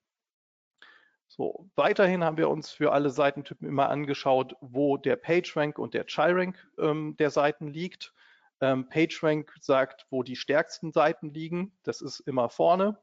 So, 1.28 1.68
weiterhin 1.76 2.24
haben 2.24 2.38
wir 2.38 2.48
uns 2.48 2.70
für 2.70 2.92
alle 2.92 3.10
Seitentypen 3.10 3.68
immer 3.68 3.90
angeschaut, 3.90 4.56
wo 4.60 4.96
der 4.96 5.16
PageRank 5.16 5.78
und 5.78 5.92
der 5.92 6.06
ChiRank 6.06 6.66
ähm, 6.78 7.16
der 7.18 7.30
Seiten 7.30 7.68
liegt. 7.68 8.14
Ähm, 8.60 8.88
PageRank 8.88 9.54
sagt, 9.60 10.06
wo 10.10 10.22
die 10.22 10.36
stärksten 10.36 10.90
Seiten 10.90 11.32
liegen. 11.32 11.76
Das 11.82 12.00
ist 12.00 12.20
immer 12.20 12.48
vorne, 12.48 12.98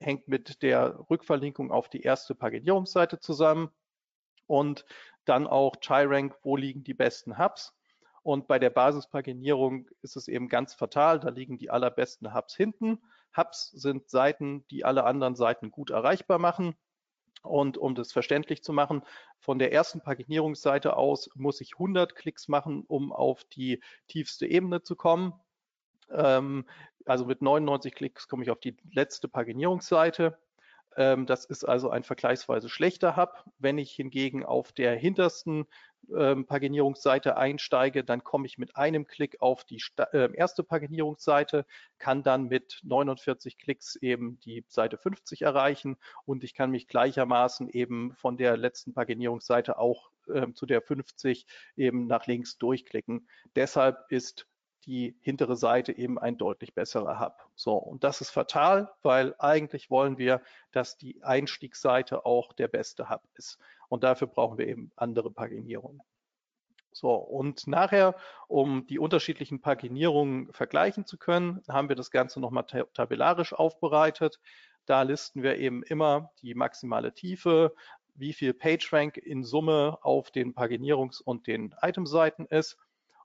hängt 0.00 0.28
mit 0.28 0.62
der 0.62 1.06
Rückverlinkung 1.10 1.72
auf 1.72 1.88
die 1.88 2.02
erste 2.02 2.34
Paginierungsseite 2.34 3.18
zusammen. 3.18 3.70
Und 4.46 4.84
dann 5.24 5.46
auch 5.46 5.76
ChiRank, 5.80 6.36
wo 6.42 6.56
liegen 6.56 6.84
die 6.84 6.92
besten 6.92 7.38
Hubs. 7.38 7.74
Und 8.22 8.46
bei 8.46 8.58
der 8.58 8.70
Basispaginierung 8.70 9.88
ist 10.02 10.16
es 10.16 10.28
eben 10.28 10.48
ganz 10.48 10.74
fatal, 10.74 11.20
da 11.20 11.30
liegen 11.30 11.56
die 11.56 11.70
allerbesten 11.70 12.34
Hubs 12.34 12.54
hinten. 12.54 12.98
Hubs 13.36 13.70
sind 13.70 14.10
Seiten, 14.10 14.66
die 14.68 14.84
alle 14.84 15.04
anderen 15.04 15.36
Seiten 15.36 15.70
gut 15.70 15.90
erreichbar 15.90 16.38
machen. 16.38 16.76
Und 17.44 17.76
um 17.76 17.94
das 17.94 18.10
verständlich 18.10 18.62
zu 18.62 18.72
machen, 18.72 19.02
von 19.38 19.58
der 19.58 19.72
ersten 19.72 20.00
Paginierungsseite 20.00 20.96
aus 20.96 21.28
muss 21.34 21.60
ich 21.60 21.74
100 21.74 22.16
Klicks 22.16 22.48
machen, 22.48 22.84
um 22.88 23.12
auf 23.12 23.44
die 23.44 23.82
tiefste 24.08 24.46
Ebene 24.46 24.82
zu 24.82 24.96
kommen. 24.96 25.34
Ähm, 26.10 26.66
also 27.04 27.26
mit 27.26 27.42
99 27.42 27.94
Klicks 27.94 28.28
komme 28.28 28.42
ich 28.44 28.50
auf 28.50 28.60
die 28.60 28.76
letzte 28.90 29.28
Paginierungsseite. 29.28 30.38
Ähm, 30.96 31.26
das 31.26 31.44
ist 31.44 31.64
also 31.64 31.90
ein 31.90 32.02
vergleichsweise 32.02 32.68
schlechter 32.68 33.16
Hub. 33.16 33.44
Wenn 33.58 33.78
ich 33.78 33.92
hingegen 33.92 34.44
auf 34.44 34.72
der 34.72 34.94
hintersten 34.96 35.66
ähm, 36.14 36.46
Paginierungsseite 36.46 37.36
einsteige, 37.36 38.04
dann 38.04 38.22
komme 38.22 38.46
ich 38.46 38.58
mit 38.58 38.76
einem 38.76 39.06
Klick 39.06 39.40
auf 39.40 39.64
die 39.64 39.82
äh, 40.12 40.34
erste 40.34 40.62
Paginierungsseite, 40.62 41.66
kann 41.98 42.22
dann 42.22 42.48
mit 42.48 42.80
49 42.84 43.58
Klicks 43.58 43.96
eben 43.96 44.38
die 44.40 44.64
Seite 44.68 44.98
50 44.98 45.42
erreichen 45.42 45.96
und 46.24 46.44
ich 46.44 46.54
kann 46.54 46.70
mich 46.70 46.88
gleichermaßen 46.88 47.68
eben 47.70 48.14
von 48.14 48.36
der 48.36 48.56
letzten 48.56 48.94
Paginierungsseite 48.94 49.78
auch 49.78 50.10
äh, 50.28 50.52
zu 50.52 50.66
der 50.66 50.82
50 50.82 51.46
eben 51.76 52.06
nach 52.06 52.26
links 52.26 52.58
durchklicken. 52.58 53.28
Deshalb 53.56 54.10
ist 54.10 54.46
die 54.86 55.16
hintere 55.20 55.56
Seite 55.56 55.96
eben 55.96 56.18
ein 56.18 56.36
deutlich 56.36 56.74
besserer 56.74 57.20
Hub. 57.20 57.48
So, 57.54 57.74
und 57.74 58.04
das 58.04 58.20
ist 58.20 58.30
fatal, 58.30 58.92
weil 59.02 59.34
eigentlich 59.38 59.90
wollen 59.90 60.18
wir, 60.18 60.40
dass 60.72 60.96
die 60.96 61.22
Einstiegsseite 61.22 62.24
auch 62.26 62.52
der 62.52 62.68
beste 62.68 63.10
Hub 63.10 63.22
ist. 63.34 63.58
Und 63.88 64.04
dafür 64.04 64.26
brauchen 64.26 64.58
wir 64.58 64.68
eben 64.68 64.92
andere 64.96 65.30
Paginierungen. 65.30 66.02
So, 66.92 67.12
und 67.14 67.66
nachher, 67.66 68.14
um 68.46 68.86
die 68.86 69.00
unterschiedlichen 69.00 69.60
Paginierungen 69.60 70.52
vergleichen 70.52 71.06
zu 71.06 71.18
können, 71.18 71.62
haben 71.68 71.88
wir 71.88 71.96
das 71.96 72.12
Ganze 72.12 72.38
nochmal 72.40 72.66
tabellarisch 72.66 73.52
aufbereitet. 73.52 74.38
Da 74.86 75.02
listen 75.02 75.42
wir 75.42 75.56
eben 75.58 75.82
immer 75.82 76.30
die 76.40 76.54
maximale 76.54 77.12
Tiefe, 77.12 77.74
wie 78.14 78.32
viel 78.32 78.54
PageRank 78.54 79.16
in 79.16 79.42
Summe 79.42 79.98
auf 80.02 80.30
den 80.30 80.54
Paginierungs- 80.54 81.20
und 81.20 81.48
den 81.48 81.74
Itemseiten 81.82 82.46
ist 82.46 82.78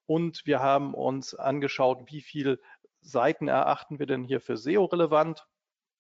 und 0.09 0.47
wir 0.47 0.59
haben 0.59 0.95
uns 0.95 1.35
angeschaut, 1.35 2.11
wie 2.11 2.21
viele 2.21 2.59
Seiten 2.99 3.47
erachten 3.47 3.99
wir 3.99 4.07
denn 4.07 4.23
hier 4.23 4.41
für 4.41 4.57
SEO-relevant. 4.57 5.45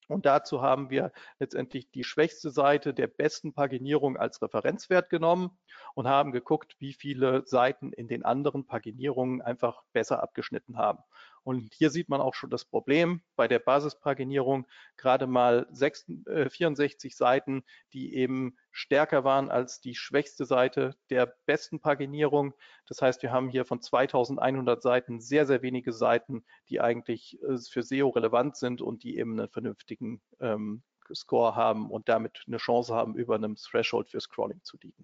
Und 0.07 0.25
dazu 0.25 0.63
haben 0.63 0.89
wir 0.89 1.11
letztendlich 1.37 1.91
die 1.91 2.03
schwächste 2.03 2.49
Seite 2.49 2.95
der 2.95 3.05
besten 3.05 3.53
Paginierung 3.53 4.17
als 4.17 4.41
Referenzwert 4.41 5.11
genommen 5.11 5.59
und 5.93 6.07
haben 6.07 6.31
geguckt, 6.31 6.75
wie 6.79 6.93
viele 6.93 7.45
Seiten 7.45 7.93
in 7.93 8.07
den 8.07 8.25
anderen 8.25 8.65
Paginierungen 8.65 9.43
einfach 9.43 9.83
besser 9.93 10.23
abgeschnitten 10.23 10.79
haben. 10.79 11.03
Und 11.49 11.73
hier 11.73 11.89
sieht 11.89 12.09
man 12.09 12.21
auch 12.21 12.35
schon 12.35 12.51
das 12.51 12.63
Problem 12.63 13.23
bei 13.35 13.47
der 13.47 13.57
Basispaginierung, 13.57 14.67
gerade 14.97 15.25
mal 15.25 15.65
6, 15.71 16.07
äh, 16.27 16.47
64 16.47 17.17
Seiten, 17.17 17.63
die 17.91 18.13
eben 18.13 18.55
stärker 18.69 19.23
waren 19.23 19.49
als 19.49 19.81
die 19.81 19.95
schwächste 19.95 20.45
Seite 20.45 20.95
der 21.09 21.25
besten 21.47 21.79
Paginierung. 21.79 22.53
Das 22.85 23.01
heißt, 23.01 23.23
wir 23.23 23.31
haben 23.31 23.49
hier 23.49 23.65
von 23.65 23.81
2100 23.81 24.83
Seiten 24.83 25.21
sehr, 25.21 25.47
sehr 25.47 25.63
wenige 25.63 25.91
Seiten, 25.91 26.45
die 26.69 26.81
eigentlich 26.81 27.41
äh, 27.41 27.57
für 27.57 27.81
SEO 27.81 28.09
relevant 28.09 28.55
sind 28.55 28.83
und 28.83 29.01
die 29.01 29.17
eben 29.17 29.39
einen 29.39 29.49
vernünftigen 29.49 30.21
ähm, 30.39 30.83
Score 31.15 31.55
haben 31.55 31.89
und 31.89 32.09
damit 32.09 32.43
eine 32.45 32.57
Chance 32.57 32.93
haben, 32.93 33.15
über 33.15 33.33
einem 33.33 33.55
Threshold 33.55 34.11
für 34.11 34.19
Scrolling 34.21 34.61
zu 34.61 34.77
liegen. 34.83 35.03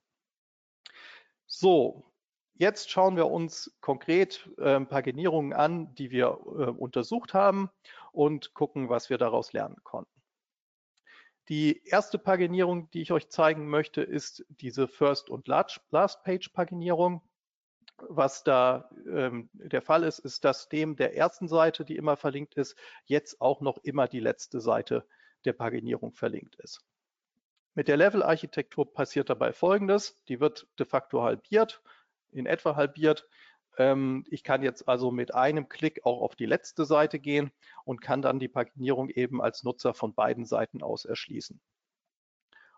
So, 1.47 2.05
Jetzt 2.57 2.89
schauen 2.89 3.17
wir 3.17 3.27
uns 3.27 3.75
konkret 3.81 4.49
äh, 4.57 4.79
Paginierungen 4.79 5.51
an, 5.51 5.93
die 5.95 6.09
wir 6.09 6.27
äh, 6.27 6.69
untersucht 6.71 7.33
haben 7.33 7.69
und 8.13 8.53
gucken, 8.53 8.87
was 8.87 9.09
wir 9.09 9.17
daraus 9.17 9.51
lernen 9.51 9.75
konnten. 9.83 10.21
Die 11.49 11.85
erste 11.85 12.17
Paginierung, 12.17 12.89
die 12.91 13.01
ich 13.01 13.11
euch 13.11 13.29
zeigen 13.29 13.67
möchte, 13.67 14.01
ist 14.01 14.45
diese 14.49 14.87
First- 14.87 15.29
und 15.29 15.47
Last-Page-Paginierung. 15.47 17.21
Was 17.97 18.43
da 18.43 18.89
ähm, 19.07 19.49
der 19.53 19.81
Fall 19.81 20.03
ist, 20.03 20.19
ist, 20.19 20.43
dass 20.45 20.69
dem 20.69 20.95
der 20.95 21.15
ersten 21.15 21.47
Seite, 21.47 21.83
die 21.85 21.95
immer 21.97 22.17
verlinkt 22.17 22.55
ist, 22.55 22.77
jetzt 23.05 23.41
auch 23.41 23.61
noch 23.61 23.77
immer 23.79 24.07
die 24.07 24.19
letzte 24.19 24.59
Seite 24.59 25.05
der 25.43 25.53
Paginierung 25.53 26.13
verlinkt 26.13 26.55
ist. 26.55 26.81
Mit 27.73 27.89
der 27.89 27.97
Level-Architektur 27.97 28.91
passiert 28.93 29.29
dabei 29.29 29.51
Folgendes. 29.51 30.17
Die 30.29 30.39
wird 30.39 30.67
de 30.79 30.85
facto 30.85 31.21
halbiert 31.21 31.81
in 32.35 32.45
etwa 32.45 32.75
halbiert. 32.75 33.27
Ähm, 33.77 34.25
ich 34.29 34.43
kann 34.43 34.63
jetzt 34.63 34.87
also 34.87 35.11
mit 35.11 35.33
einem 35.33 35.69
Klick 35.69 36.05
auch 36.05 36.21
auf 36.21 36.35
die 36.35 36.45
letzte 36.45 36.85
Seite 36.85 37.19
gehen 37.19 37.51
und 37.83 38.01
kann 38.01 38.21
dann 38.21 38.39
die 38.39 38.47
Paginierung 38.47 39.09
eben 39.09 39.41
als 39.41 39.63
Nutzer 39.63 39.93
von 39.93 40.13
beiden 40.13 40.45
Seiten 40.45 40.81
aus 40.81 41.05
erschließen. 41.05 41.59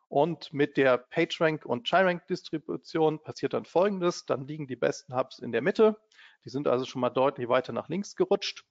Und 0.09 0.53
mit 0.53 0.77
der 0.77 0.97
PageRank 0.97 1.65
und 1.65 1.85
ChiRank 1.85 2.27
Distribution 2.27 3.21
passiert 3.21 3.53
dann 3.53 3.65
Folgendes. 3.65 4.25
Dann 4.25 4.47
liegen 4.47 4.67
die 4.67 4.77
besten 4.77 5.13
Hubs 5.15 5.39
in 5.39 5.51
der 5.51 5.61
Mitte. 5.61 5.97
Die 6.45 6.49
sind 6.49 6.67
also 6.67 6.85
schon 6.85 7.01
mal 7.01 7.09
deutlich 7.09 7.49
weiter 7.49 7.73
nach 7.73 7.89
links 7.89 8.15
gerutscht. 8.15 8.65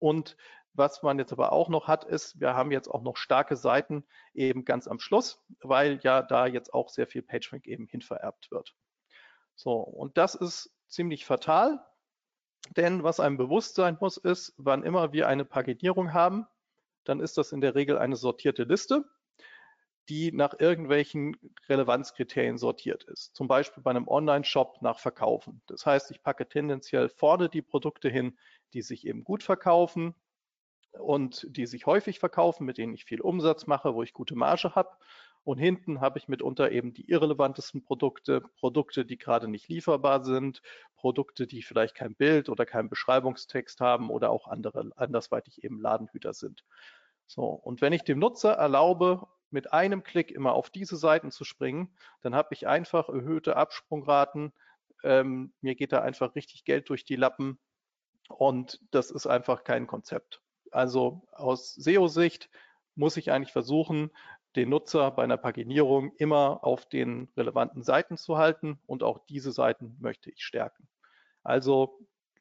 Und 0.00 0.36
was 0.72 1.02
man 1.02 1.18
jetzt 1.18 1.32
aber 1.32 1.52
auch 1.52 1.68
noch 1.68 1.86
hat, 1.86 2.04
ist, 2.04 2.40
wir 2.40 2.54
haben 2.54 2.72
jetzt 2.72 2.88
auch 2.88 3.02
noch 3.02 3.16
starke 3.16 3.56
Seiten 3.56 4.04
eben 4.34 4.64
ganz 4.64 4.88
am 4.88 4.98
Schluss, 4.98 5.40
weil 5.60 6.00
ja 6.02 6.22
da 6.22 6.46
jetzt 6.46 6.74
auch 6.74 6.88
sehr 6.88 7.06
viel 7.06 7.22
PageRank 7.22 7.66
eben 7.66 7.86
hinvererbt 7.86 8.50
wird. 8.50 8.74
So, 9.58 9.72
und 9.72 10.16
das 10.16 10.36
ist 10.36 10.70
ziemlich 10.86 11.26
fatal, 11.26 11.84
denn 12.76 13.02
was 13.02 13.18
einem 13.18 13.36
bewusst 13.36 13.74
sein 13.74 13.98
muss, 14.00 14.16
ist, 14.16 14.54
wann 14.56 14.84
immer 14.84 15.12
wir 15.12 15.26
eine 15.26 15.44
Paginierung 15.44 16.12
haben, 16.12 16.46
dann 17.02 17.18
ist 17.18 17.38
das 17.38 17.50
in 17.50 17.60
der 17.60 17.74
Regel 17.74 17.98
eine 17.98 18.14
sortierte 18.14 18.62
Liste, 18.62 19.04
die 20.08 20.30
nach 20.30 20.54
irgendwelchen 20.60 21.36
Relevanzkriterien 21.68 22.56
sortiert 22.56 23.02
ist. 23.02 23.34
Zum 23.34 23.48
Beispiel 23.48 23.82
bei 23.82 23.90
einem 23.90 24.06
Online-Shop 24.06 24.80
nach 24.80 25.00
Verkaufen. 25.00 25.60
Das 25.66 25.84
heißt, 25.84 26.12
ich 26.12 26.22
packe 26.22 26.48
tendenziell 26.48 27.08
vorne 27.08 27.48
die 27.48 27.62
Produkte 27.62 28.08
hin, 28.08 28.38
die 28.74 28.82
sich 28.82 29.08
eben 29.08 29.24
gut 29.24 29.42
verkaufen 29.42 30.14
und 30.92 31.44
die 31.50 31.66
sich 31.66 31.84
häufig 31.86 32.20
verkaufen, 32.20 32.64
mit 32.64 32.78
denen 32.78 32.94
ich 32.94 33.04
viel 33.04 33.20
Umsatz 33.20 33.66
mache, 33.66 33.94
wo 33.96 34.04
ich 34.04 34.12
gute 34.12 34.36
Marge 34.36 34.76
habe. 34.76 34.90
Und 35.48 35.56
hinten 35.56 36.02
habe 36.02 36.18
ich 36.18 36.28
mitunter 36.28 36.72
eben 36.72 36.92
die 36.92 37.08
irrelevantesten 37.08 37.82
Produkte, 37.82 38.42
Produkte, 38.60 39.06
die 39.06 39.16
gerade 39.16 39.48
nicht 39.48 39.66
lieferbar 39.66 40.22
sind, 40.22 40.60
Produkte, 40.94 41.46
die 41.46 41.62
vielleicht 41.62 41.94
kein 41.94 42.14
Bild 42.14 42.50
oder 42.50 42.66
keinen 42.66 42.90
Beschreibungstext 42.90 43.80
haben 43.80 44.10
oder 44.10 44.28
auch 44.28 44.46
andere 44.46 44.90
andersweitig 44.96 45.64
eben 45.64 45.80
Ladenhüter 45.80 46.34
sind. 46.34 46.66
So, 47.26 47.44
und 47.46 47.80
wenn 47.80 47.94
ich 47.94 48.02
dem 48.04 48.18
Nutzer 48.18 48.52
erlaube, 48.52 49.26
mit 49.48 49.72
einem 49.72 50.02
Klick 50.02 50.30
immer 50.32 50.52
auf 50.52 50.68
diese 50.68 50.98
Seiten 50.98 51.30
zu 51.30 51.44
springen, 51.44 51.96
dann 52.20 52.34
habe 52.34 52.52
ich 52.52 52.66
einfach 52.66 53.08
erhöhte 53.08 53.56
Absprungraten. 53.56 54.52
Ähm, 55.02 55.54
mir 55.62 55.76
geht 55.76 55.92
da 55.92 56.02
einfach 56.02 56.34
richtig 56.34 56.66
Geld 56.66 56.90
durch 56.90 57.06
die 57.06 57.16
Lappen 57.16 57.58
und 58.28 58.82
das 58.90 59.10
ist 59.10 59.26
einfach 59.26 59.64
kein 59.64 59.86
Konzept. 59.86 60.42
Also 60.72 61.26
aus 61.32 61.74
SEO-Sicht 61.74 62.50
muss 62.98 63.16
ich 63.16 63.30
eigentlich 63.30 63.52
versuchen, 63.52 64.10
den 64.56 64.70
Nutzer 64.70 65.10
bei 65.10 65.24
einer 65.24 65.36
Paginierung 65.36 66.12
immer 66.16 66.64
auf 66.64 66.86
den 66.86 67.28
relevanten 67.36 67.82
Seiten 67.82 68.16
zu 68.16 68.38
halten 68.38 68.78
und 68.86 69.02
auch 69.02 69.18
diese 69.26 69.52
Seiten 69.52 69.96
möchte 70.00 70.30
ich 70.30 70.42
stärken. 70.42 70.88
Also 71.42 71.98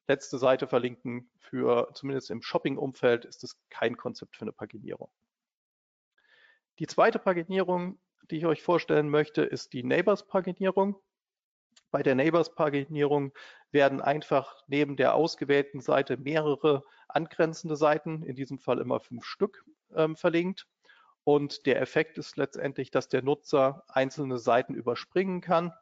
letzte 0.07 0.37
Seite 0.37 0.67
verlinken 0.67 1.29
für 1.39 1.89
zumindest 1.93 2.31
im 2.31 2.41
Shopping-Umfeld 2.41 3.25
ist 3.25 3.43
es 3.43 3.57
kein 3.69 3.97
Konzept 3.97 4.37
für 4.37 4.43
eine 4.43 4.53
Paginierung. 4.53 5.09
Die 6.79 6.87
zweite 6.87 7.19
Paginierung, 7.19 7.99
die 8.29 8.37
ich 8.37 8.45
euch 8.45 8.61
vorstellen 8.61 9.09
möchte, 9.09 9.41
ist 9.41 9.73
die 9.73 9.83
Neighbors-Paginierung. 9.83 10.95
Bei 11.91 12.03
der 12.03 12.15
Neighbors-Paginierung 12.15 13.33
werden 13.71 14.01
einfach 14.01 14.61
neben 14.67 14.95
der 14.97 15.15
ausgewählten 15.15 15.81
Seite 15.81 16.17
mehrere 16.17 16.83
angrenzende 17.07 17.75
Seiten, 17.75 18.23
in 18.23 18.35
diesem 18.35 18.59
Fall 18.59 18.79
immer 18.79 18.99
fünf 18.99 19.25
Stück, 19.25 19.65
ähm, 19.95 20.15
verlinkt. 20.15 20.67
Und 21.27 21.65
der 21.65 21.81
Effekt 21.81 22.17
ist 22.17 22.37
letztendlich, 22.37 22.89
dass 22.89 23.09
der 23.09 23.21
Nutzer 23.21 23.83
einzelne 23.89 24.37
Seiten 24.37 24.73
überspringen 24.73 25.41
kann. 25.41 25.73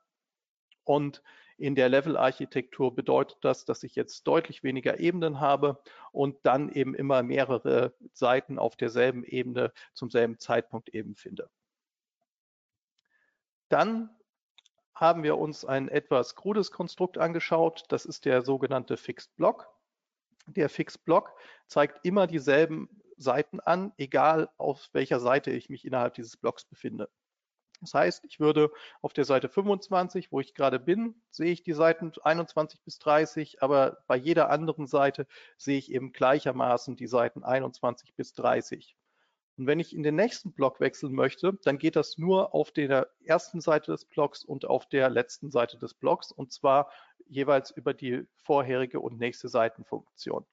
Und 0.83 1.21
in 1.55 1.75
der 1.75 1.87
Level-Architektur 1.87 2.95
bedeutet 2.95 3.37
das, 3.41 3.63
dass 3.63 3.83
ich 3.83 3.93
jetzt 3.93 4.23
deutlich 4.23 4.63
weniger 4.63 4.99
Ebenen 4.99 5.39
habe 5.39 5.79
und 6.11 6.35
dann 6.47 6.69
eben 6.69 6.95
immer 6.95 7.21
mehrere 7.21 7.93
Seiten 8.11 8.57
auf 8.57 8.75
derselben 8.75 9.23
Ebene 9.23 9.71
zum 9.93 10.09
selben 10.09 10.39
Zeitpunkt 10.39 10.89
eben 10.89 11.13
finde. 11.13 11.47
Dann 13.69 14.09
haben 14.95 15.21
wir 15.21 15.37
uns 15.37 15.63
ein 15.63 15.89
etwas 15.89 16.35
krudes 16.35 16.71
Konstrukt 16.71 17.19
angeschaut. 17.19 17.83
Das 17.89 18.05
ist 18.05 18.25
der 18.25 18.41
sogenannte 18.41 18.97
Fixed 18.97 19.35
Block. 19.35 19.71
Der 20.47 20.69
Fixed 20.69 21.05
Block 21.05 21.35
zeigt 21.67 22.03
immer 22.03 22.25
dieselben 22.25 22.89
Seiten 23.17 23.59
an, 23.59 23.93
egal 23.97 24.49
auf 24.57 24.89
welcher 24.93 25.19
Seite 25.19 25.51
ich 25.51 25.69
mich 25.69 25.85
innerhalb 25.85 26.13
dieses 26.15 26.37
Blocks 26.37 26.65
befinde. 26.65 27.09
Das 27.81 27.93
heißt, 27.93 28.25
ich 28.25 28.39
würde 28.39 28.71
auf 29.01 29.13
der 29.13 29.25
Seite 29.25 29.49
25, 29.49 30.31
wo 30.31 30.39
ich 30.39 30.53
gerade 30.53 30.79
bin, 30.79 31.21
sehe 31.29 31.51
ich 31.51 31.63
die 31.63 31.73
Seiten 31.73 32.11
21 32.23 32.81
bis 32.81 32.99
30, 32.99 33.61
aber 33.61 34.03
bei 34.07 34.15
jeder 34.15 34.49
anderen 34.49 34.87
Seite 34.87 35.27
sehe 35.57 35.77
ich 35.77 35.91
eben 35.91 36.13
gleichermaßen 36.13 36.95
die 36.95 37.07
Seiten 37.07 37.43
21 37.43 38.15
bis 38.15 38.33
30. 38.33 38.95
Und 39.57 39.67
wenn 39.67 39.79
ich 39.79 39.95
in 39.95 40.03
den 40.03 40.15
nächsten 40.15 40.51
Block 40.53 40.79
wechseln 40.79 41.13
möchte, 41.13 41.57
dann 41.63 41.77
geht 41.77 41.95
das 41.95 42.17
nur 42.17 42.53
auf 42.53 42.71
der 42.71 43.09
ersten 43.23 43.61
Seite 43.61 43.91
des 43.91 44.05
Blocks 44.05 44.43
und 44.43 44.65
auf 44.65 44.87
der 44.87 45.09
letzten 45.09 45.49
Seite 45.49 45.77
des 45.77 45.93
Blocks 45.93 46.31
und 46.31 46.51
zwar 46.51 46.91
jeweils 47.27 47.71
über 47.71 47.93
die 47.93 48.25
vorherige 48.43 48.99
und 48.99 49.17
nächste 49.17 49.47
Seitenfunktion. 49.47 50.45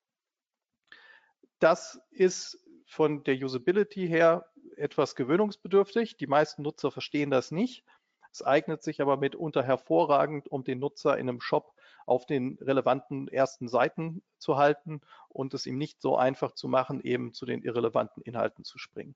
Das 1.63 2.03
ist 2.11 2.59
von 2.87 3.23
der 3.23 3.37
Usability 3.37 4.09
her 4.09 4.51
etwas 4.77 5.15
gewöhnungsbedürftig. 5.15 6.17
Die 6.17 6.27
meisten 6.27 6.63
Nutzer 6.63 6.91
verstehen 6.91 7.31
das 7.31 7.53
nicht. 7.53 7.85
Es 8.33 8.43
eignet 8.43 8.83
sich 8.83 9.01
aber 9.01 9.17
mitunter 9.17 9.63
hervorragend, 9.63 10.49
um 10.49 10.65
den 10.65 10.81
Nutzer 10.81 11.17
in 11.19 11.29
einem 11.29 11.41
Shop 11.41 11.73
auf 12.05 12.27
den 12.27 12.59
relevanten 12.61 13.29
ersten 13.29 13.69
Seiten 13.69 14.25
zu 14.39 14.57
halten 14.57 15.03
und 15.29 15.55
es 15.55 15.67
ihm 15.67 15.79
nicht 15.79 16.01
so 16.01 16.17
einfach 16.17 16.51
zu 16.51 16.67
machen, 16.67 17.01
eben 17.01 17.33
zu 17.33 17.47
den 17.47 17.63
irrelevanten 17.63 18.25
Inhalten 18.25 18.65
zu 18.65 18.79
springen. 18.79 19.15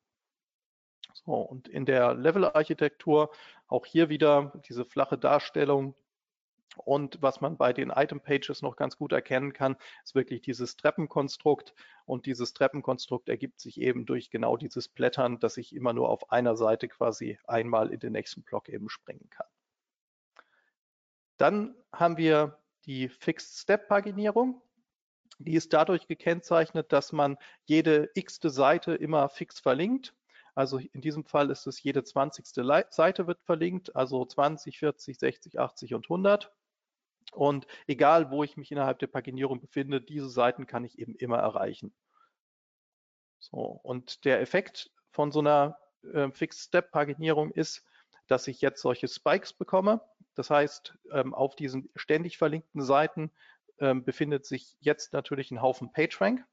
So, 1.15 1.33
und 1.33 1.67
in 1.67 1.85
der 1.85 2.15
Level-Architektur 2.15 3.33
auch 3.67 3.87
hier 3.87 4.09
wieder 4.09 4.53
diese 4.69 4.85
flache 4.85 5.19
Darstellung 5.19 5.97
und 6.77 7.23
was 7.23 7.41
man 7.41 7.57
bei 7.57 7.73
den 7.73 7.91
Item 7.91 8.21
Pages 8.21 8.63
noch 8.63 8.77
ganz 8.77 8.97
gut 8.97 9.13
erkennen 9.13 9.53
kann, 9.53 9.77
ist 10.05 10.15
wirklich 10.15 10.41
dieses 10.41 10.77
Treppenkonstrukt. 10.77 11.75
Und 12.05 12.27
dieses 12.27 12.53
Treppenkonstrukt 12.53 13.29
ergibt 13.29 13.61
sich 13.61 13.81
eben 13.81 14.07
durch 14.07 14.31
genau 14.31 14.57
dieses 14.57 14.89
Blättern, 14.89 15.39
dass 15.39 15.57
ich 15.57 15.75
immer 15.75 15.93
nur 15.93 16.09
auf 16.09 16.31
einer 16.31 16.57
Seite 16.57 16.89
quasi 16.89 17.39
einmal 17.47 17.91
in 17.93 18.01
den 18.01 18.13
nächsten 18.13 18.43
Block 18.43 18.69
eben 18.69 18.89
springen 18.89 19.29
kann. 19.31 19.47
Dann 21.37 21.75
haben 21.93 22.17
wir 22.17 22.59
die 22.87 23.09
Fixed 23.09 23.59
Step 23.59 23.89
Paginierung. 23.89 24.63
Die 25.39 25.55
ist 25.55 25.73
dadurch 25.73 26.07
gekennzeichnet, 26.07 26.93
dass 26.93 27.13
man 27.13 27.37
jede 27.65 28.11
x-te 28.15 28.49
Seite 28.49 28.95
immer 28.95 29.29
fix 29.29 29.61
verlinkt. 29.61 30.15
Also 30.55 30.79
in 30.79 31.03
diesem 31.03 31.25
Fall 31.25 31.51
ist 31.51 31.67
es 31.67 31.83
jede 31.83 32.03
20. 32.03 32.47
Seite 32.89 33.27
wird 33.27 33.43
verlinkt, 33.43 33.95
also 33.95 34.25
20, 34.25 34.79
40, 34.79 35.19
60, 35.19 35.61
80 35.61 35.93
und 35.95 36.07
100. 36.07 36.51
Und 37.33 37.67
egal, 37.87 38.31
wo 38.31 38.43
ich 38.45 38.57
mich 38.57 38.71
innerhalb 38.73 38.99
der 38.99 39.09
Paginierung 39.09 39.61
befinde, 39.61 40.01
diese 40.01 40.29
Seiten 40.29 40.67
kann 40.67 40.85
ich 40.85 40.99
eben 40.99 41.15
immer 41.17 41.39
erreichen. 41.39 41.95
So, 43.39 43.59
und 43.83 44.25
der 44.25 44.41
Effekt 44.41 44.91
von 45.11 45.33
so 45.33 45.41
einer 45.41 45.79
äh, 46.13 46.31
Fixed-Step-Paginierung 46.31 47.51
ist, 47.51 47.85
dass 48.27 48.49
ich 48.49 48.61
jetzt 48.61 48.81
solche 48.83 49.09
Spikes 49.09 49.53
bekomme. 49.53 50.01
Das 50.35 50.51
heißt, 50.51 50.95
ähm, 51.13 51.35
auf 51.35 51.57
diesen 51.57 51.91
ständig 51.95 52.39
verlinkten 52.39 52.83
Seiten 52.83 53.31
ähm, 53.79 54.05
befindet 54.05 54.47
sich 54.47 54.77
jetzt 54.81 55.13
natürlich 55.13 55.51
ein 55.51 55.63
Haufen 55.63 55.93
PageRank. 55.93 56.45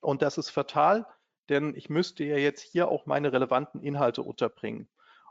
Und 0.00 0.22
das 0.22 0.38
ist 0.38 0.50
fatal, 0.50 1.06
denn 1.48 1.74
ich 1.74 1.88
müsste 1.88 2.24
ja 2.24 2.36
jetzt 2.36 2.62
hier 2.62 2.88
auch 2.88 3.06
meine 3.06 3.32
relevanten 3.32 3.82
Inhalte 3.82 4.22
unterbringen. 4.22 4.88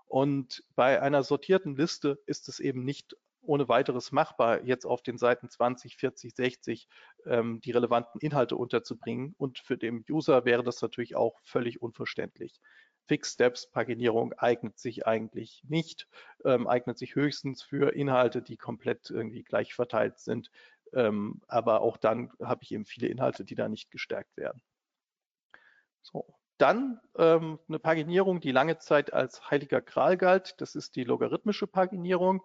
Und 0.08 0.64
bei 0.76 1.02
einer 1.02 1.24
sortierten 1.24 1.76
Liste 1.76 2.22
ist 2.26 2.48
es 2.48 2.60
eben 2.60 2.84
nicht 2.84 3.16
ohne 3.48 3.68
weiteres 3.70 4.12
machbar, 4.12 4.64
jetzt 4.64 4.86
auf 4.86 5.02
den 5.02 5.18
Seiten 5.18 5.50
20, 5.50 5.98
40, 5.98 6.36
60 6.36 6.88
ähm, 7.26 7.62
die 7.62 7.72
relevanten 7.72 8.22
Inhalte 8.22 8.56
unterzubringen. 8.56 9.36
Und 9.38 9.60
für 9.60 9.78
den 9.78 10.06
User 10.10 10.46
wäre 10.46 10.64
das 10.64 10.82
natürlich 10.82 11.16
auch 11.16 11.40
völlig 11.44 11.82
unverständlich. 11.82 12.60
Fix 13.08 13.34
Steps 13.34 13.72
Paginierung 13.72 14.34
eignet 14.34 14.78
sich 14.78 15.08
eigentlich 15.08 15.64
nicht, 15.68 16.08
ähm, 16.44 16.68
eignet 16.68 16.98
sich 16.98 17.16
höchstens 17.16 17.64
für 17.64 17.94
Inhalte, 17.96 18.42
die 18.42 18.58
komplett 18.58 19.10
irgendwie 19.10 19.44
gleich 19.44 19.74
verteilt 19.74 20.20
sind. 20.20 20.52
Ähm, 20.94 21.42
aber 21.48 21.82
auch 21.82 21.98
dann 21.98 22.32
habe 22.42 22.64
ich 22.64 22.72
eben 22.72 22.86
viele 22.86 23.08
Inhalte, 23.08 23.46
die 23.46 23.56
da 23.56 23.70
nicht 23.70 23.92
gestärkt 23.92 24.36
werden. 24.38 24.62
So. 26.02 26.26
Dann 26.58 27.00
ähm, 27.18 27.60
eine 27.68 27.78
Paginierung, 27.78 28.40
die 28.40 28.52
lange 28.52 28.80
Zeit 28.80 29.14
als 29.14 29.52
heiliger 29.52 29.80
Gral 29.80 30.18
galt. 30.18 30.56
Das 30.60 30.74
ist 30.76 30.96
die 30.96 31.04
logarithmische 31.04 31.68
Paginierung. 31.68 32.42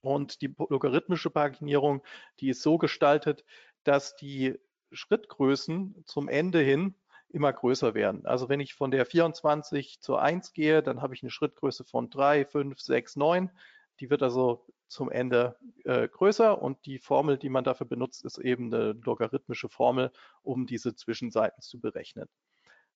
Und 0.00 0.40
die 0.40 0.54
logarithmische 0.68 1.30
Paginierung, 1.30 2.02
die 2.40 2.50
ist 2.50 2.62
so 2.62 2.78
gestaltet, 2.78 3.44
dass 3.84 4.16
die 4.16 4.58
Schrittgrößen 4.92 6.02
zum 6.06 6.28
Ende 6.28 6.60
hin 6.60 6.94
immer 7.28 7.52
größer 7.52 7.94
werden. 7.94 8.26
Also 8.26 8.48
wenn 8.48 8.60
ich 8.60 8.74
von 8.74 8.90
der 8.90 9.06
24 9.06 10.00
zur 10.00 10.20
1 10.20 10.52
gehe, 10.52 10.82
dann 10.82 11.00
habe 11.00 11.14
ich 11.14 11.22
eine 11.22 11.30
Schrittgröße 11.30 11.84
von 11.84 12.10
3, 12.10 12.44
5, 12.44 12.80
6, 12.80 13.16
9. 13.16 13.50
Die 14.00 14.10
wird 14.10 14.22
also 14.22 14.66
zum 14.88 15.10
Ende 15.10 15.56
äh, 15.84 16.08
größer 16.08 16.60
und 16.60 16.84
die 16.86 16.98
Formel, 16.98 17.38
die 17.38 17.48
man 17.48 17.62
dafür 17.62 17.86
benutzt, 17.86 18.24
ist 18.24 18.38
eben 18.38 18.74
eine 18.74 18.92
logarithmische 18.92 19.68
Formel, 19.68 20.10
um 20.42 20.66
diese 20.66 20.96
Zwischenseiten 20.96 21.62
zu 21.62 21.80
berechnen. 21.80 22.28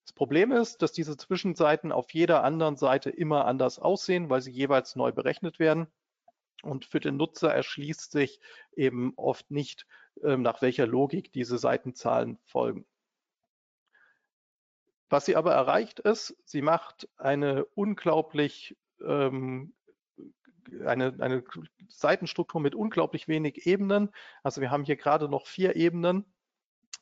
Das 0.04 0.12
Problem 0.12 0.52
ist, 0.52 0.82
dass 0.82 0.92
diese 0.92 1.16
Zwischenseiten 1.16 1.92
auf 1.92 2.12
jeder 2.12 2.42
anderen 2.42 2.76
Seite 2.76 3.10
immer 3.10 3.46
anders 3.46 3.78
aussehen, 3.78 4.28
weil 4.28 4.42
sie 4.42 4.50
jeweils 4.50 4.96
neu 4.96 5.12
berechnet 5.12 5.58
werden. 5.58 5.86
Und 6.64 6.84
für 6.84 7.00
den 7.00 7.16
Nutzer 7.16 7.52
erschließt 7.52 8.12
sich 8.12 8.40
eben 8.74 9.12
oft 9.16 9.50
nicht, 9.50 9.86
ähm, 10.22 10.42
nach 10.42 10.62
welcher 10.62 10.86
Logik 10.86 11.32
diese 11.32 11.58
Seitenzahlen 11.58 12.38
folgen. 12.44 12.86
Was 15.08 15.26
sie 15.26 15.36
aber 15.36 15.52
erreicht 15.52 16.00
ist, 16.00 16.36
sie 16.44 16.62
macht 16.62 17.08
eine 17.16 17.64
unglaublich 17.66 18.76
ähm, 19.00 19.74
eine, 20.84 21.14
eine 21.18 21.44
Seitenstruktur 21.88 22.60
mit 22.60 22.74
unglaublich 22.74 23.28
wenig 23.28 23.66
Ebenen. 23.66 24.10
Also 24.42 24.60
wir 24.60 24.70
haben 24.70 24.84
hier 24.84 24.96
gerade 24.96 25.28
noch 25.28 25.46
vier 25.46 25.76
Ebenen, 25.76 26.24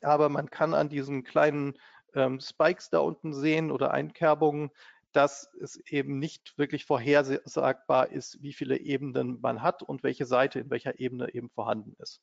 aber 0.01 0.29
man 0.29 0.49
kann 0.49 0.73
an 0.73 0.89
diesen 0.89 1.23
kleinen 1.23 1.77
ähm, 2.13 2.39
Spikes 2.39 2.89
da 2.89 2.99
unten 2.99 3.33
sehen 3.33 3.71
oder 3.71 3.91
Einkerbungen, 3.91 4.71
dass 5.13 5.51
es 5.61 5.77
eben 5.87 6.19
nicht 6.19 6.57
wirklich 6.57 6.85
vorhersagbar 6.85 8.11
ist, 8.11 8.41
wie 8.41 8.53
viele 8.53 8.79
Ebenen 8.79 9.39
man 9.41 9.61
hat 9.61 9.83
und 9.83 10.03
welche 10.03 10.25
Seite 10.25 10.59
in 10.59 10.69
welcher 10.69 10.99
Ebene 10.99 11.33
eben 11.33 11.49
vorhanden 11.49 11.95
ist. 11.99 12.21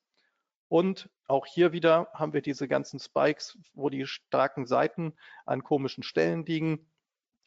Und 0.69 1.11
auch 1.27 1.47
hier 1.47 1.73
wieder 1.73 2.09
haben 2.15 2.33
wir 2.33 2.43
diese 2.43 2.69
ganzen 2.69 3.01
Spikes, 3.01 3.59
wo 3.75 3.89
die 3.89 4.07
starken 4.07 4.67
Seiten 4.67 5.15
an 5.45 5.65
komischen 5.65 6.05
Stellen 6.05 6.45
liegen. 6.47 6.91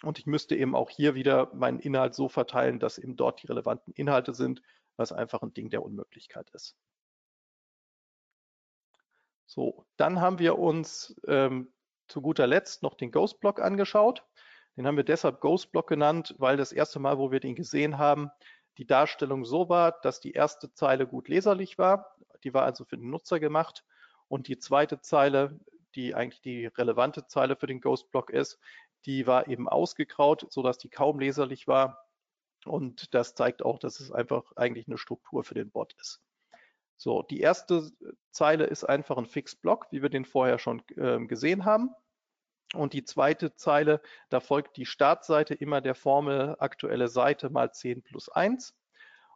Und 0.02 0.20
ich 0.20 0.26
müsste 0.26 0.56
eben 0.58 0.76
auch 0.76 0.90
hier 0.90 1.16
wieder 1.16 1.54
meinen 1.54 1.80
Inhalt 1.80 2.16
so 2.16 2.28
verteilen, 2.28 2.80
dass 2.80 2.98
eben 2.98 3.16
dort 3.16 3.42
die 3.42 3.48
relevanten 3.48 3.94
Inhalte 3.94 4.34
sind, 4.34 4.62
was 4.98 5.14
einfach 5.14 5.42
ein 5.42 5.54
Ding 5.54 5.70
der 5.70 5.84
Unmöglichkeit 5.84 6.50
ist. 6.52 6.76
So, 9.46 9.86
dann 9.98 10.20
haben 10.20 10.40
wir 10.40 10.58
uns 10.60 11.16
ähm, 11.28 11.72
zu 12.08 12.22
guter 12.22 12.48
Letzt 12.48 12.84
noch 12.84 12.96
den 12.96 13.12
Ghost-Block 13.12 13.62
angeschaut. 13.62 14.26
Den 14.76 14.88
haben 14.88 14.98
wir 14.98 15.04
deshalb 15.04 15.40
Ghost 15.40 15.72
Block 15.72 15.88
genannt, 15.88 16.36
weil 16.40 16.58
das 16.58 16.72
erste 16.72 17.00
Mal, 17.00 17.18
wo 17.18 17.32
wir 17.32 17.40
den 17.40 17.56
gesehen 17.56 17.98
haben, 17.98 18.32
die 18.78 18.88
Darstellung 18.88 19.46
so 19.46 19.70
war, 19.70 19.92
dass 20.02 20.20
die 20.20 20.32
erste 20.32 20.74
Zeile 20.74 21.06
gut 21.06 21.28
leserlich 21.28 21.78
war. 21.78 22.16
Die 22.44 22.54
war 22.54 22.64
also 22.64 22.86
für 22.86 22.98
den 22.98 23.10
Nutzer 23.10 23.40
gemacht. 23.40 23.84
Und 24.28 24.48
die 24.48 24.58
zweite 24.58 25.00
Zeile, 25.00 25.60
die 25.96 26.16
eigentlich 26.16 26.42
die 26.42 26.66
relevante 26.66 27.28
Zeile 27.28 27.56
für 27.56 27.68
den 27.68 27.82
Ghost 27.82 28.10
Block 28.10 28.32
ist, 28.32 28.60
die 29.06 29.28
war 29.28 29.48
eben 29.48 29.70
ausgegraut, 29.70 30.48
sodass 30.50 30.78
die 30.78 30.90
kaum 30.90 31.20
leserlich 31.20 31.68
war. 31.68 32.08
Und 32.66 33.14
das 33.14 33.36
zeigt 33.36 33.64
auch, 33.64 33.78
dass 33.78 34.00
es 34.00 34.12
einfach 34.12 34.54
eigentlich 34.56 34.88
eine 34.88 34.98
Struktur 34.98 35.44
für 35.44 35.54
den 35.54 35.70
Bot 35.70 35.94
ist. 36.00 36.22
So, 36.98 37.22
die 37.22 37.42
erste 37.42 37.92
Zeile 38.32 38.66
ist 38.66 38.86
einfach 38.86 39.18
ein 39.18 39.26
Fixed 39.26 39.62
Block, 39.62 39.88
wie 39.92 40.02
wir 40.02 40.10
den 40.10 40.26
vorher 40.26 40.58
schon 40.58 40.82
äh, 40.96 41.20
gesehen 41.26 41.66
haben. 41.66 41.94
Und 42.74 42.94
die 42.94 43.04
zweite 43.04 43.56
Zeile, 43.56 44.02
da 44.30 44.40
folgt 44.40 44.78
die 44.78 44.86
Startseite 44.86 45.54
immer 45.54 45.80
der 45.82 45.96
Formel 45.96 46.56
aktuelle 46.60 47.08
Seite 47.08 47.50
mal 47.50 47.72
10 47.72 48.02
plus 48.02 48.30
1. 48.30 48.76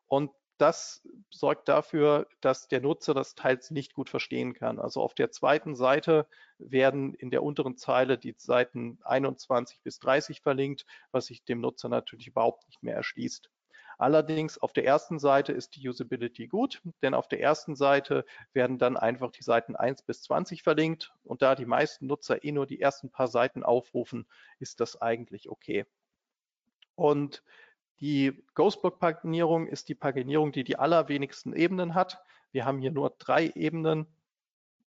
Und 0.07 0.31
das 0.57 1.07
sorgt 1.29 1.67
dafür, 1.67 2.27
dass 2.41 2.67
der 2.67 2.81
Nutzer 2.81 3.13
das 3.13 3.35
teils 3.35 3.69
nicht 3.69 3.93
gut 3.93 4.09
verstehen 4.09 4.53
kann. 4.53 4.79
Also 4.79 5.01
auf 5.01 5.13
der 5.13 5.31
zweiten 5.31 5.75
Seite 5.75 6.27
werden 6.57 7.13
in 7.13 7.29
der 7.29 7.43
unteren 7.43 7.77
Zeile 7.77 8.17
die 8.17 8.33
Seiten 8.37 8.99
21 9.03 9.81
bis 9.81 9.99
30 9.99 10.41
verlinkt, 10.41 10.85
was 11.11 11.27
sich 11.27 11.43
dem 11.43 11.61
Nutzer 11.61 11.89
natürlich 11.89 12.27
überhaupt 12.27 12.65
nicht 12.67 12.81
mehr 12.81 12.95
erschließt. 12.95 13.51
Allerdings 13.97 14.59
auf 14.59 14.73
der 14.73 14.85
ersten 14.85 15.17
Seite 15.17 15.53
ist 15.53 15.75
die 15.75 15.89
Usability 15.89 16.47
gut, 16.47 16.81
denn 17.01 17.15
auf 17.15 17.27
der 17.27 17.41
ersten 17.41 17.75
Seite 17.75 18.25
werden 18.53 18.77
dann 18.77 18.95
einfach 18.95 19.31
die 19.31 19.43
Seiten 19.43 19.75
1 19.75 20.03
bis 20.03 20.21
20 20.23 20.61
verlinkt 20.61 21.13
und 21.23 21.41
da 21.41 21.55
die 21.55 21.65
meisten 21.65 22.05
Nutzer 22.05 22.43
eh 22.43 22.51
nur 22.51 22.67
die 22.67 22.79
ersten 22.79 23.09
paar 23.09 23.27
Seiten 23.27 23.63
aufrufen, 23.63 24.27
ist 24.59 24.81
das 24.81 25.01
eigentlich 25.01 25.49
okay. 25.49 25.85
Und 26.95 27.43
die 27.99 28.43
Ghostblock-Paginierung 28.53 29.65
ist 29.65 29.89
die 29.89 29.95
Paginierung, 29.95 30.51
die 30.51 30.63
die 30.63 30.77
allerwenigsten 30.77 31.53
Ebenen 31.53 31.95
hat. 31.95 32.21
Wir 32.51 32.65
haben 32.65 32.79
hier 32.79 32.91
nur 32.91 33.15
drei 33.17 33.51
Ebenen 33.55 34.05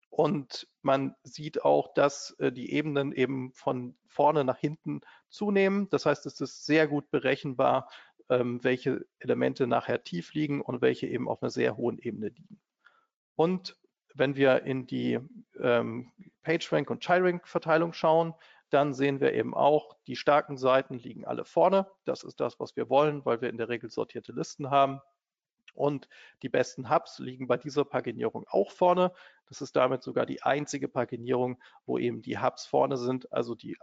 und 0.09 0.67
man 0.81 1.15
sieht 1.23 1.63
auch, 1.63 1.93
dass 1.93 2.31
äh, 2.39 2.51
die 2.51 2.71
Ebenen 2.73 3.13
eben 3.13 3.53
von 3.53 3.95
vorne 4.07 4.43
nach 4.43 4.57
hinten 4.57 5.01
zunehmen. 5.29 5.89
Das 5.89 6.05
heißt, 6.05 6.25
es 6.25 6.41
ist 6.41 6.65
sehr 6.65 6.87
gut 6.87 7.09
berechenbar, 7.11 7.89
ähm, 8.29 8.63
welche 8.63 9.05
Elemente 9.19 9.67
nachher 9.67 10.03
tief 10.03 10.33
liegen 10.33 10.61
und 10.61 10.81
welche 10.81 11.07
eben 11.07 11.27
auf 11.27 11.41
einer 11.41 11.49
sehr 11.49 11.77
hohen 11.77 11.99
Ebene 11.99 12.29
liegen. 12.29 12.59
Und 13.35 13.77
wenn 14.13 14.35
wir 14.35 14.63
in 14.63 14.87
die 14.87 15.19
ähm, 15.59 16.11
PageRank 16.43 16.89
und 16.89 17.03
ChiRank-Verteilung 17.03 17.93
schauen, 17.93 18.33
dann 18.69 18.93
sehen 18.93 19.21
wir 19.21 19.33
eben 19.33 19.53
auch, 19.53 19.95
die 20.07 20.15
starken 20.15 20.57
Seiten 20.57 20.95
liegen 20.95 21.25
alle 21.25 21.45
vorne. 21.45 21.87
Das 22.03 22.23
ist 22.23 22.39
das, 22.39 22.59
was 22.59 22.75
wir 22.75 22.89
wollen, 22.89 23.23
weil 23.25 23.41
wir 23.41 23.49
in 23.49 23.57
der 23.57 23.69
Regel 23.69 23.89
sortierte 23.89 24.33
Listen 24.33 24.69
haben. 24.69 25.01
Und 25.73 26.09
die 26.41 26.49
besten 26.49 26.89
Hubs 26.89 27.19
liegen 27.19 27.47
bei 27.47 27.55
dieser 27.55 27.85
Paginierung 27.85 28.45
auch 28.49 28.71
vorne. 28.71 29.13
Das 29.47 29.61
ist 29.61 29.75
damit 29.75 30.01
sogar 30.01 30.25
die 30.25 30.41
einzige 30.41 30.87
Paginierung, 30.87 31.61
wo 31.85 31.99
eben 31.99 32.23
die 32.23 32.39
Hubs 32.39 32.65
vorne 32.65 32.97
sind, 32.97 33.31
also 33.31 33.53
die 33.53 33.77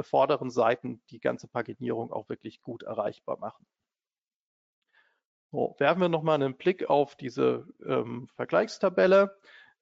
vorderen 0.00 0.50
Seiten 0.50 1.02
die 1.10 1.20
ganze 1.20 1.48
Paginierung 1.48 2.12
auch 2.12 2.28
wirklich 2.28 2.62
gut 2.62 2.84
erreichbar 2.84 3.38
machen. 3.38 3.66
So, 5.52 5.76
werfen 5.78 6.00
wir 6.00 6.08
nochmal 6.08 6.36
einen 6.36 6.56
Blick 6.56 6.88
auf 6.88 7.14
diese 7.14 7.68
ähm, 7.86 8.26
Vergleichstabelle. 8.36 9.36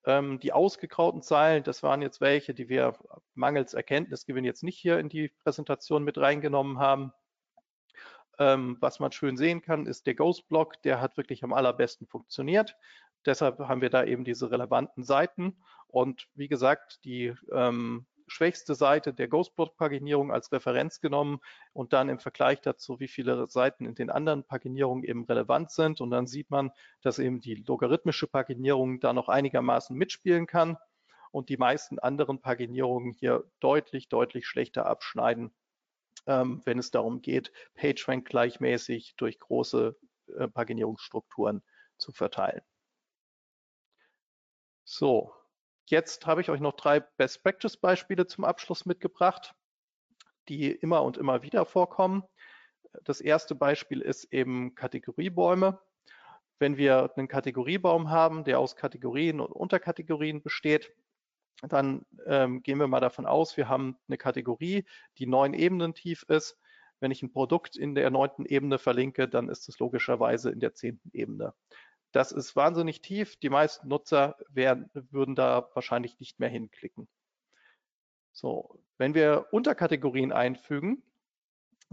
Ähm, 0.05 0.41
die 0.41 0.53
ausgegrauten 0.53 1.23
Zeilen, 1.23 1.63
das 1.63 1.85
waren 1.85 2.03
jetzt 2.03 2.21
welche, 2.21 2.55
die 2.55 2.69
wir 2.69 2.99
mangels 3.35 3.73
Erkenntnisgewinn 3.73 4.45
jetzt 4.45 4.65
nicht 4.65 4.79
hier 4.79 4.99
in 4.99 5.09
die 5.09 5.29
Präsentation 5.29 6.03
mit 6.03 6.19
reingenommen 6.19 6.81
haben. 6.81 7.13
Ähm, 8.41 8.79
was 8.81 8.99
man 8.99 9.13
schön 9.13 9.37
sehen 9.37 9.63
kann, 9.63 9.87
ist 9.87 10.09
der 10.09 10.17
Ghost-Block, 10.17 10.83
der 10.83 11.01
hat 11.01 11.17
wirklich 11.17 11.45
am 11.45 11.53
allerbesten 11.53 12.09
funktioniert. 12.09 12.77
Deshalb 13.25 13.61
haben 13.61 13.81
wir 13.81 13.91
da 13.91 14.03
eben 14.03 14.25
diese 14.25 14.51
relevanten 14.51 15.05
Seiten. 15.05 15.63
Und 15.87 16.27
wie 16.35 16.49
gesagt, 16.49 17.05
die 17.05 17.33
ähm, 17.53 18.07
schwächste 18.31 18.75
Seite 18.75 19.13
der 19.13 19.29
Ghostbot-Paginierung 19.29 20.33
als 20.33 20.53
Referenz 20.53 21.01
genommen 21.01 21.41
und 21.73 21.93
dann 21.93 22.09
im 22.09 22.19
Vergleich 22.19 22.61
dazu, 22.61 23.01
wie 23.01 23.09
viele 23.09 23.49
Seiten 23.49 23.85
in 23.85 23.95
den 23.95 24.09
anderen 24.09 24.45
Paginierungen 24.45 25.05
eben 25.05 25.25
relevant 25.25 25.71
sind. 25.71 26.01
Und 26.01 26.11
dann 26.11 26.27
sieht 26.27 26.51
man, 26.51 26.71
dass 27.03 27.19
eben 27.19 27.41
die 27.41 27.57
logarithmische 27.57 28.27
Paginierung 28.27 29.01
da 29.01 29.13
noch 29.13 29.29
einigermaßen 29.29 29.97
mitspielen 29.97 30.47
kann 30.47 30.79
und 31.33 31.49
die 31.49 31.57
meisten 31.57 31.99
anderen 31.99 32.41
Paginierungen 32.41 33.13
hier 33.13 33.45
deutlich, 33.59 34.09
deutlich 34.09 34.47
schlechter 34.47 34.87
abschneiden, 34.87 35.53
ähm, 36.27 36.63
wenn 36.65 36.79
es 36.79 36.91
darum 36.91 37.23
geht, 37.23 37.53
PageRank 37.75 38.29
gleichmäßig 38.29 39.15
durch 39.17 39.39
große 39.39 39.97
äh, 40.39 40.49
Paginierungsstrukturen 40.49 41.63
zu 41.99 42.13
verteilen. 42.13 42.63
So, 44.85 45.33
Jetzt 45.91 46.25
habe 46.25 46.41
ich 46.41 46.51
euch 46.51 46.61
noch 46.61 46.75
drei 46.75 47.01
Best 47.01 47.43
Practice 47.43 47.77
Beispiele 47.77 48.25
zum 48.29 48.45
Abschluss 48.45 48.87
mitgebracht, 48.87 49.57
die 50.49 50.71
immer 50.71 51.03
und 51.03 51.19
immer 51.19 51.43
wieder 51.43 51.67
vorkommen. 51.67 52.23
Das 53.03 53.21
erste 53.21 53.57
Beispiel 53.57 54.01
ist 54.01 54.33
eben 54.33 54.77
Kategoriebäume. 54.77 55.81
Wenn 56.61 56.77
wir 56.77 57.11
einen 57.17 57.27
Kategoriebaum 57.27 58.09
haben, 58.09 58.45
der 58.45 58.61
aus 58.61 58.77
Kategorien 58.77 59.41
und 59.41 59.51
Unterkategorien 59.51 60.43
besteht, 60.43 60.93
dann 61.61 62.07
ähm, 62.25 62.63
gehen 62.63 62.79
wir 62.79 62.87
mal 62.87 63.01
davon 63.01 63.27
aus, 63.27 63.57
wir 63.57 63.69
haben 63.69 63.99
eine 64.07 64.17
Kategorie, 64.17 64.85
die 65.19 65.27
neun 65.27 65.55
Ebenen 65.55 65.93
tief 65.93 66.25
ist. 66.29 66.57
Wenn 67.01 67.11
ich 67.11 67.25
ein 67.25 67.33
Produkt 67.33 67.77
in 67.77 67.97
der 67.97 68.11
neunten 68.11 68.47
Ebene 68.47 68.79
verlinke, 68.79 69.29
dann 69.29 69.49
ist 69.49 69.69
es 69.69 69.81
logischerweise 69.81 70.51
in 70.51 70.61
der 70.61 70.73
zehnten 70.73 71.11
Ebene. 71.13 71.53
Das 72.13 72.33
ist 72.33 72.57
wahnsinnig 72.57 73.03
tief. 73.03 73.37
Die 73.37 73.51
meisten 73.51 73.89
Nutzer 73.89 74.37
werden, 74.49 74.91
würden 74.95 75.35
da 75.35 75.69
wahrscheinlich 75.75 76.19
nicht 76.19 76.41
mehr 76.41 76.49
hinklicken. 76.49 77.09
So, 78.33 78.81
wenn 78.99 79.15
wir 79.15 79.47
Unterkategorien 79.51 80.33
einfügen, 80.33 81.03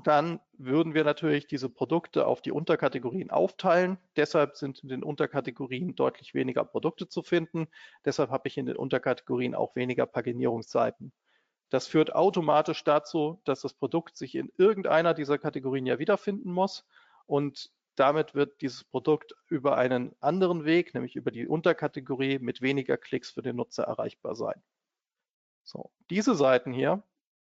dann 0.03 0.39
würden 0.53 0.93
wir 0.93 1.03
natürlich 1.03 1.47
diese 1.47 1.69
Produkte 1.69 2.27
auf 2.27 2.41
die 2.41 2.51
Unterkategorien 2.51 3.31
aufteilen. 3.31 3.97
Deshalb 4.15 4.55
sind 4.55 4.79
in 4.83 4.89
den 4.89 5.03
Unterkategorien 5.03 5.95
deutlich 5.95 6.35
weniger 6.35 6.63
Produkte 6.63 7.09
zu 7.09 7.23
finden. 7.23 7.67
Deshalb 8.05 8.29
habe 8.29 8.47
ich 8.47 8.57
in 8.57 8.67
den 8.67 8.77
Unterkategorien 8.77 9.55
auch 9.55 9.75
weniger 9.75 10.05
Paginierungsseiten. 10.05 11.11
Das 11.69 11.87
führt 11.87 12.13
automatisch 12.13 12.83
dazu, 12.83 13.41
dass 13.43 13.61
das 13.61 13.73
Produkt 13.73 14.17
sich 14.17 14.35
in 14.35 14.51
irgendeiner 14.57 15.13
dieser 15.13 15.39
Kategorien 15.39 15.87
ja 15.87 15.99
wiederfinden 15.99 16.51
muss. 16.51 16.85
Und 17.25 17.71
damit 17.99 18.35
wird 18.35 18.61
dieses 18.61 18.83
Produkt 18.83 19.35
über 19.47 19.77
einen 19.77 20.15
anderen 20.21 20.65
Weg, 20.65 20.93
nämlich 20.93 21.15
über 21.15 21.31
die 21.31 21.47
Unterkategorie 21.47 22.39
mit 22.39 22.61
weniger 22.61 22.95
Klicks 22.95 23.31
für 23.31 23.41
den 23.41 23.55
Nutzer 23.55 23.83
erreichbar 23.83 24.35
sein. 24.35 24.61
So, 25.63 25.91
diese 26.09 26.35
Seiten 26.35 26.71
hier 26.71 27.03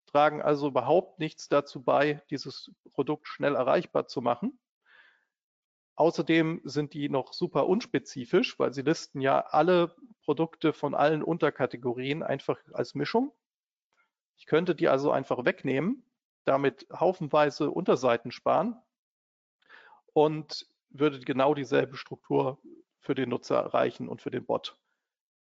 tragen 0.07 0.43
also 0.43 0.69
überhaupt 0.69 1.19
nichts 1.19 1.49
dazu 1.49 1.83
bei, 1.83 2.23
dieses 2.31 2.71
Produkt 2.93 3.27
schnell 3.27 3.55
erreichbar 3.55 4.07
zu 4.07 4.21
machen. 4.21 4.61
Außerdem 5.97 6.61
sind 6.65 6.93
die 6.93 7.09
noch 7.09 7.33
super 7.33 7.67
unspezifisch, 7.67 8.59
weil 8.59 8.73
sie 8.75 8.83
listen 8.83 9.21
ja 9.21 9.41
alle 9.41 9.95
Produkte 10.25 10.73
von 10.73 10.95
allen 10.95 11.23
Unterkategorien 11.23 12.23
einfach 12.23 12.59
als 12.73 12.95
Mischung. 12.95 13.33
Ich 14.37 14.47
könnte 14.47 14.75
die 14.75 14.89
also 14.89 15.11
einfach 15.11 15.45
wegnehmen, 15.45 16.05
damit 16.45 16.87
haufenweise 16.93 17.71
Unterseiten 17.71 18.31
sparen 18.31 18.77
und 20.15 20.67
würde 20.89 21.21
genau 21.21 21.53
dieselbe 21.53 21.97
Struktur 21.97 22.63
für 23.01 23.15
den 23.15 23.29
Nutzer 23.29 23.57
erreichen 23.57 24.09
und 24.09 24.23
für 24.23 24.31
den 24.31 24.47
Bot. 24.47 24.79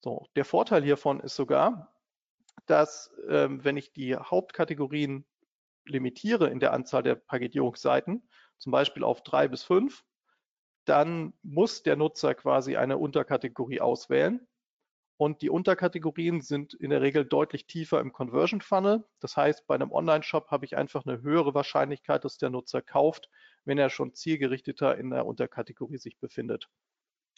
So, 0.01 0.27
der 0.35 0.43
Vorteil 0.43 0.83
hiervon 0.83 1.21
ist 1.21 1.35
sogar, 1.35 1.95
dass 2.65 3.15
ähm, 3.29 3.63
wenn 3.63 3.77
ich 3.77 3.93
die 3.93 4.15
Hauptkategorien 4.15 5.25
limitiere 5.85 6.49
in 6.49 6.59
der 6.59 6.73
Anzahl 6.73 7.03
der 7.03 7.15
Paketierungsseiten, 7.15 8.27
zum 8.57 8.71
Beispiel 8.71 9.03
auf 9.03 9.23
drei 9.23 9.47
bis 9.47 9.63
fünf, 9.63 10.03
dann 10.85 11.33
muss 11.43 11.83
der 11.83 11.95
Nutzer 11.95 12.35
quasi 12.35 12.75
eine 12.75 12.97
Unterkategorie 12.97 13.79
auswählen. 13.79 14.45
Und 15.17 15.41
die 15.41 15.49
Unterkategorien 15.49 16.41
sind 16.41 16.73
in 16.73 16.89
der 16.89 17.01
Regel 17.01 17.23
deutlich 17.23 17.67
tiefer 17.67 18.01
im 18.01 18.11
Conversion 18.11 18.61
Funnel. 18.61 19.05
Das 19.19 19.37
heißt, 19.37 19.67
bei 19.67 19.75
einem 19.75 19.91
Online-Shop 19.91 20.49
habe 20.49 20.65
ich 20.65 20.75
einfach 20.75 21.05
eine 21.05 21.21
höhere 21.21 21.53
Wahrscheinlichkeit, 21.53 22.25
dass 22.25 22.37
der 22.37 22.49
Nutzer 22.49 22.81
kauft, 22.81 23.29
wenn 23.65 23.77
er 23.77 23.89
schon 23.89 24.13
zielgerichteter 24.13 24.97
in 24.97 25.09
der 25.09 25.25
Unterkategorie 25.25 25.97
sich 25.97 26.17
befindet. 26.19 26.69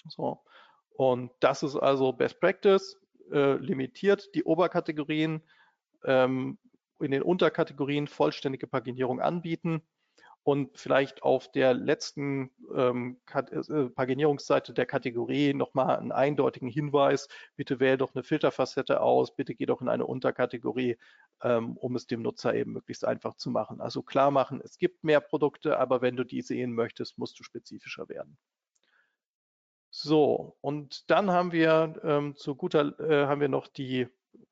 So. 0.07 0.43
Und 0.89 1.31
das 1.39 1.63
ist 1.63 1.75
also 1.75 2.13
Best 2.13 2.39
Practice, 2.39 2.97
äh, 3.31 3.55
limitiert 3.55 4.33
die 4.35 4.43
Oberkategorien, 4.43 5.41
ähm, 6.03 6.57
in 6.99 7.11
den 7.11 7.23
Unterkategorien 7.23 8.07
vollständige 8.07 8.67
Paginierung 8.67 9.19
anbieten 9.19 9.81
und 10.45 10.77
vielleicht 10.77 11.23
auf 11.23 11.51
der 11.51 11.73
letzten 11.73 12.51
ähm, 12.75 13.19
äh, 13.33 13.89
Paginierungsseite 13.89 14.75
der 14.75 14.85
Kategorie 14.85 15.55
nochmal 15.55 15.97
einen 15.97 16.11
eindeutigen 16.11 16.69
Hinweis, 16.69 17.27
bitte 17.55 17.79
wähle 17.79 17.97
doch 17.97 18.13
eine 18.13 18.23
Filterfacette 18.23 19.01
aus, 19.01 19.35
bitte 19.35 19.55
geh 19.55 19.65
doch 19.65 19.81
in 19.81 19.89
eine 19.89 20.05
Unterkategorie, 20.05 20.97
ähm, 21.41 21.75
um 21.77 21.95
es 21.95 22.05
dem 22.05 22.21
Nutzer 22.21 22.53
eben 22.53 22.73
möglichst 22.73 23.05
einfach 23.05 23.33
zu 23.37 23.49
machen. 23.49 23.81
Also 23.81 24.03
klar 24.03 24.29
machen, 24.29 24.61
es 24.63 24.77
gibt 24.77 25.03
mehr 25.03 25.19
Produkte, 25.19 25.79
aber 25.79 26.03
wenn 26.03 26.15
du 26.15 26.23
die 26.23 26.43
sehen 26.43 26.73
möchtest, 26.73 27.17
musst 27.17 27.39
du 27.39 27.43
spezifischer 27.43 28.07
werden. 28.07 28.37
So, 29.89 30.57
und 30.61 31.09
dann 31.09 31.31
haben 31.31 31.53
wir 31.53 31.99
ähm, 32.03 32.35
zu 32.35 32.53
guter 32.53 32.99
äh, 32.99 33.25
haben 33.25 33.41
wir 33.41 33.49
noch 33.49 33.67
die 33.67 34.07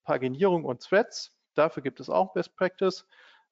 Paginierung 0.06 0.66
und 0.66 0.82
Threads. 0.82 1.38
Dafür 1.54 1.84
gibt 1.84 2.00
es 2.00 2.10
auch 2.10 2.34
Best 2.34 2.56
Practice. 2.56 3.06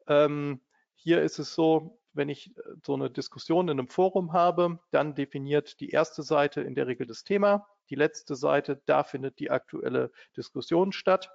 Ähm, 0.07 0.59
hier 0.95 1.21
ist 1.21 1.37
es 1.37 1.53
so, 1.53 2.00
wenn 2.13 2.29
ich 2.29 2.55
äh, 2.57 2.61
so 2.85 2.93
eine 2.93 3.09
Diskussion 3.09 3.67
in 3.67 3.79
einem 3.79 3.87
Forum 3.87 4.33
habe, 4.33 4.79
dann 4.91 5.15
definiert 5.15 5.79
die 5.79 5.89
erste 5.89 6.23
Seite 6.23 6.61
in 6.61 6.75
der 6.75 6.87
Regel 6.87 7.07
das 7.07 7.23
Thema. 7.23 7.67
Die 7.89 7.95
letzte 7.95 8.35
Seite, 8.35 8.81
da 8.85 9.03
findet 9.03 9.39
die 9.39 9.51
aktuelle 9.51 10.11
Diskussion 10.35 10.91
statt. 10.91 11.29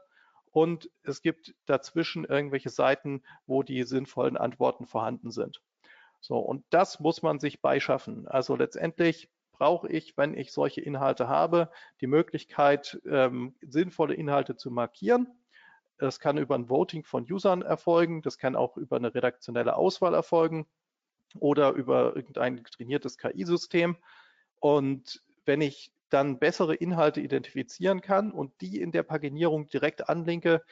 Und 0.50 0.90
es 1.02 1.20
gibt 1.20 1.54
dazwischen 1.66 2.24
irgendwelche 2.24 2.70
Seiten, 2.70 3.22
wo 3.46 3.62
die 3.62 3.82
sinnvollen 3.82 4.38
Antworten 4.38 4.86
vorhanden 4.86 5.30
sind. 5.30 5.60
So, 6.20 6.38
und 6.38 6.64
das 6.70 6.98
muss 6.98 7.22
man 7.22 7.38
sich 7.38 7.60
beischaffen. 7.60 8.26
Also 8.26 8.56
letztendlich 8.56 9.28
brauche 9.52 9.88
ich, 9.88 10.16
wenn 10.16 10.34
ich 10.34 10.52
solche 10.52 10.80
Inhalte 10.80 11.28
habe, 11.28 11.70
die 12.00 12.06
Möglichkeit, 12.06 13.00
ähm, 13.06 13.54
sinnvolle 13.60 14.14
Inhalte 14.14 14.56
zu 14.56 14.70
markieren. 14.70 15.28
Das 15.98 16.20
kann 16.20 16.38
über 16.38 16.54
ein 16.54 16.68
Voting 16.68 17.04
von 17.04 17.30
Usern 17.30 17.62
erfolgen, 17.62 18.22
das 18.22 18.38
kann 18.38 18.56
auch 18.56 18.76
über 18.76 18.96
eine 18.96 19.14
redaktionelle 19.14 19.76
Auswahl 19.76 20.14
erfolgen 20.14 20.66
oder 21.38 21.72
über 21.72 22.16
irgendein 22.16 22.62
trainiertes 22.64 23.18
KI-System. 23.18 23.96
Und 24.60 25.22
wenn 25.44 25.60
ich 25.60 25.92
dann 26.10 26.38
bessere 26.38 26.74
Inhalte 26.74 27.20
identifizieren 27.20 28.00
kann 28.00 28.30
und 28.30 28.60
die 28.60 28.80
in 28.80 28.92
der 28.92 29.02
Paginierung 29.02 29.68
direkt 29.68 30.08
anlinke, 30.08 30.62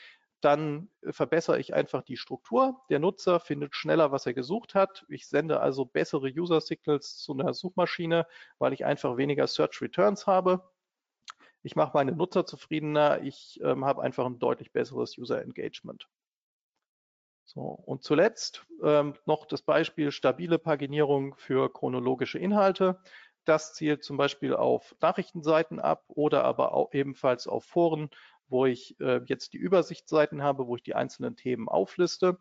dann 0.40 0.90
verbessere 1.02 1.58
ich 1.58 1.72
einfach 1.72 2.02
die 2.02 2.18
Struktur. 2.18 2.82
Der 2.90 2.98
Nutzer 2.98 3.40
findet 3.40 3.74
schneller, 3.74 4.12
was 4.12 4.26
er 4.26 4.34
gesucht 4.34 4.74
hat. 4.74 5.06
Ich 5.08 5.26
sende 5.26 5.60
also 5.60 5.86
bessere 5.86 6.28
User 6.28 6.60
Signals 6.60 7.16
zu 7.16 7.32
einer 7.32 7.54
Suchmaschine, 7.54 8.26
weil 8.58 8.74
ich 8.74 8.84
einfach 8.84 9.16
weniger 9.16 9.46
Search 9.46 9.80
Returns 9.80 10.26
habe. 10.26 10.62
Ich 11.64 11.76
mache 11.76 11.92
meine 11.94 12.12
Nutzer 12.12 12.44
zufriedener. 12.44 13.22
Ich 13.22 13.58
ähm, 13.62 13.86
habe 13.86 14.02
einfach 14.02 14.26
ein 14.26 14.38
deutlich 14.38 14.70
besseres 14.70 15.16
User 15.16 15.42
Engagement. 15.42 16.06
So, 17.46 17.62
und 17.62 18.02
zuletzt 18.02 18.66
ähm, 18.82 19.14
noch 19.24 19.46
das 19.46 19.62
Beispiel 19.62 20.10
stabile 20.12 20.58
Paginierung 20.58 21.34
für 21.36 21.72
chronologische 21.72 22.38
Inhalte. 22.38 23.00
Das 23.46 23.72
zielt 23.72 24.04
zum 24.04 24.18
Beispiel 24.18 24.54
auf 24.54 24.94
Nachrichtenseiten 25.00 25.80
ab 25.80 26.04
oder 26.08 26.44
aber 26.44 26.74
auch 26.74 26.92
ebenfalls 26.92 27.46
auf 27.46 27.64
Foren, 27.64 28.10
wo 28.46 28.66
ich 28.66 29.00
äh, 29.00 29.22
jetzt 29.24 29.54
die 29.54 29.58
Übersichtsseiten 29.58 30.42
habe, 30.42 30.66
wo 30.66 30.76
ich 30.76 30.82
die 30.82 30.94
einzelnen 30.94 31.34
Themen 31.34 31.68
aufliste. 31.68 32.38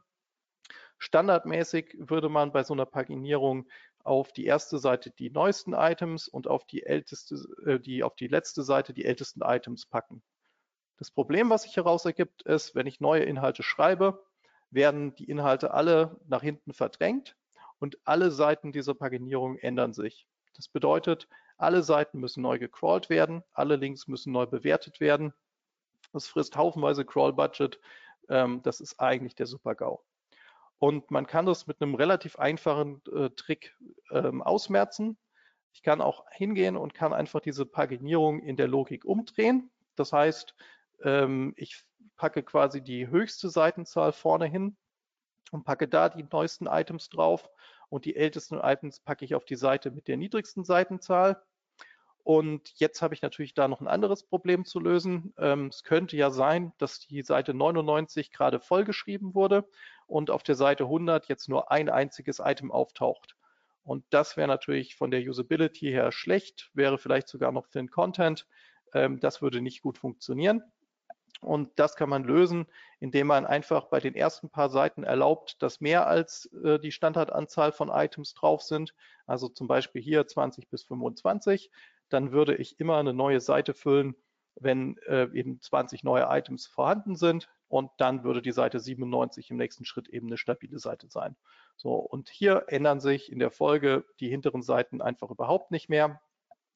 Standardmäßig 0.97 1.95
würde 1.97 2.27
man 2.27 2.51
bei 2.51 2.63
so 2.63 2.73
einer 2.73 2.85
Paginierung 2.85 3.67
auf 4.03 4.33
die 4.33 4.45
erste 4.45 4.77
Seite 4.77 5.11
die 5.11 5.29
neuesten 5.29 5.73
Items 5.73 6.27
und 6.27 6.47
auf 6.47 6.65
die 6.65 6.83
älteste, 6.83 7.35
äh, 7.65 7.79
die 7.79 8.03
auf 8.03 8.15
die 8.15 8.27
letzte 8.27 8.63
Seite 8.63 8.93
die 8.93 9.05
ältesten 9.05 9.41
Items 9.41 9.85
packen. 9.85 10.21
Das 10.97 11.11
Problem, 11.11 11.49
was 11.49 11.63
sich 11.63 11.75
heraus 11.75 12.05
ergibt, 12.05 12.43
ist, 12.43 12.75
wenn 12.75 12.87
ich 12.87 12.99
neue 12.99 13.23
Inhalte 13.23 13.63
schreibe, 13.63 14.23
werden 14.69 15.15
die 15.15 15.29
Inhalte 15.29 15.73
alle 15.73 16.19
nach 16.27 16.41
hinten 16.41 16.73
verdrängt 16.73 17.35
und 17.79 17.97
alle 18.03 18.31
Seiten 18.31 18.71
dieser 18.71 18.93
Paginierung 18.93 19.57
ändern 19.57 19.93
sich. 19.93 20.27
Das 20.55 20.67
bedeutet, 20.67 21.27
alle 21.57 21.83
Seiten 21.83 22.19
müssen 22.19 22.41
neu 22.41 22.59
gecrawlt 22.59 23.09
werden, 23.09 23.43
alle 23.53 23.75
Links 23.75 24.07
müssen 24.07 24.31
neu 24.31 24.45
bewertet 24.45 24.99
werden. 24.99 25.33
Das 26.11 26.27
frisst 26.27 26.55
haufenweise 26.55 27.05
Crawl-Budget. 27.05 27.79
Ähm, 28.29 28.61
das 28.63 28.79
ist 28.79 28.99
eigentlich 28.99 29.35
der 29.35 29.47
Super-GAU. 29.47 30.01
Und 30.83 31.11
man 31.11 31.27
kann 31.27 31.45
das 31.45 31.65
mit 31.65 31.81
einem 31.81 31.95
relativ 31.95 32.37
einfachen 32.37 33.01
äh, 33.15 33.29
Trick 33.29 33.73
ähm, 34.11 34.41
ausmerzen. 34.41 35.17
Ich 35.71 35.81
kann 35.81 36.01
auch 36.01 36.25
hingehen 36.29 36.75
und 36.75 36.93
kann 36.93 37.13
einfach 37.13 37.39
diese 37.39 37.65
Paginierung 37.65 38.41
in 38.41 38.57
der 38.57 38.67
Logik 38.67 39.05
umdrehen. 39.05 39.71
Das 39.95 40.11
heißt, 40.11 40.53
ähm, 41.03 41.53
ich 41.55 41.85
packe 42.17 42.43
quasi 42.43 42.83
die 42.83 43.07
höchste 43.07 43.47
Seitenzahl 43.47 44.11
vorne 44.11 44.45
hin 44.45 44.75
und 45.51 45.63
packe 45.63 45.87
da 45.87 46.09
die 46.09 46.27
neuesten 46.29 46.67
Items 46.67 47.07
drauf 47.07 47.49
und 47.87 48.03
die 48.03 48.17
ältesten 48.17 48.59
Items 48.59 48.99
packe 48.99 49.23
ich 49.23 49.35
auf 49.35 49.45
die 49.45 49.55
Seite 49.55 49.89
mit 49.89 50.09
der 50.09 50.17
niedrigsten 50.17 50.65
Seitenzahl. 50.65 51.41
Und 52.23 52.71
jetzt 52.75 53.01
habe 53.01 53.13
ich 53.13 53.21
natürlich 53.21 53.53
da 53.53 53.67
noch 53.67 53.81
ein 53.81 53.87
anderes 53.87 54.23
Problem 54.23 54.63
zu 54.63 54.79
lösen. 54.79 55.33
Ähm, 55.37 55.67
es 55.67 55.83
könnte 55.83 56.15
ja 56.15 56.31
sein, 56.31 56.71
dass 56.77 56.99
die 56.99 57.21
Seite 57.21 57.53
99 57.53 58.31
gerade 58.31 58.61
vollgeschrieben 58.61 59.35
wurde 59.35 59.67
und 60.07 60.31
auf 60.31 60.41
der 60.43 60.55
Seite 60.55 60.85
100 60.85 61.27
jetzt 61.27 61.49
nur 61.49 61.71
ein 61.71 61.89
einziges 61.89 62.39
Item 62.39 62.71
auftaucht. 62.71 63.35
Und 63.83 64.05
das 64.09 64.37
wäre 64.37 64.47
natürlich 64.47 64.95
von 64.95 65.11
der 65.11 65.21
Usability 65.21 65.87
her 65.87 66.13
schlecht, 66.13 66.71
wäre 66.73 66.97
vielleicht 66.97 67.27
sogar 67.27 67.51
noch 67.51 67.67
den 67.67 67.89
Content. 67.89 68.47
Ähm, 68.93 69.19
das 69.19 69.41
würde 69.41 69.59
nicht 69.59 69.81
gut 69.81 69.97
funktionieren. 69.97 70.63
Und 71.41 71.71
das 71.77 71.95
kann 71.97 72.07
man 72.07 72.23
lösen, 72.23 72.67
indem 73.01 73.27
man 73.27 73.45
einfach 73.45 73.87
bei 73.87 73.99
den 73.99 74.15
ersten 74.15 74.49
paar 74.49 74.69
Seiten 74.69 75.03
erlaubt, 75.03 75.61
dass 75.61 75.81
mehr 75.81 76.07
als 76.07 76.45
äh, 76.63 76.79
die 76.79 76.93
Standardanzahl 76.93 77.73
von 77.73 77.89
Items 77.89 78.33
drauf 78.33 78.61
sind. 78.61 78.93
Also 79.25 79.49
zum 79.49 79.67
Beispiel 79.67 80.01
hier 80.01 80.25
20 80.25 80.69
bis 80.69 80.83
25. 80.83 81.69
Dann 82.13 82.31
würde 82.31 82.55
ich 82.55 82.79
immer 82.79 82.97
eine 82.97 83.13
neue 83.13 83.41
Seite 83.41 83.73
füllen, 83.73 84.15
wenn 84.55 84.97
äh, 85.07 85.27
eben 85.33 85.59
20 85.59 86.03
neue 86.03 86.27
Items 86.29 86.67
vorhanden 86.67 87.15
sind. 87.15 87.49
Und 87.67 87.89
dann 87.97 88.23
würde 88.23 88.43
die 88.43 88.51
Seite 88.51 88.79
97 88.79 89.49
im 89.49 89.57
nächsten 89.57 89.83
Schritt 89.83 90.07
eben 90.09 90.27
eine 90.27 90.37
stabile 90.37 90.77
Seite 90.77 91.07
sein. 91.09 91.35
So, 91.75 91.95
und 91.95 92.29
hier 92.29 92.65
ändern 92.67 92.99
sich 92.99 93.31
in 93.31 93.39
der 93.39 93.49
Folge 93.49 94.05
die 94.19 94.29
hinteren 94.29 94.61
Seiten 94.61 95.01
einfach 95.01 95.31
überhaupt 95.31 95.71
nicht 95.71 95.89
mehr. 95.89 96.21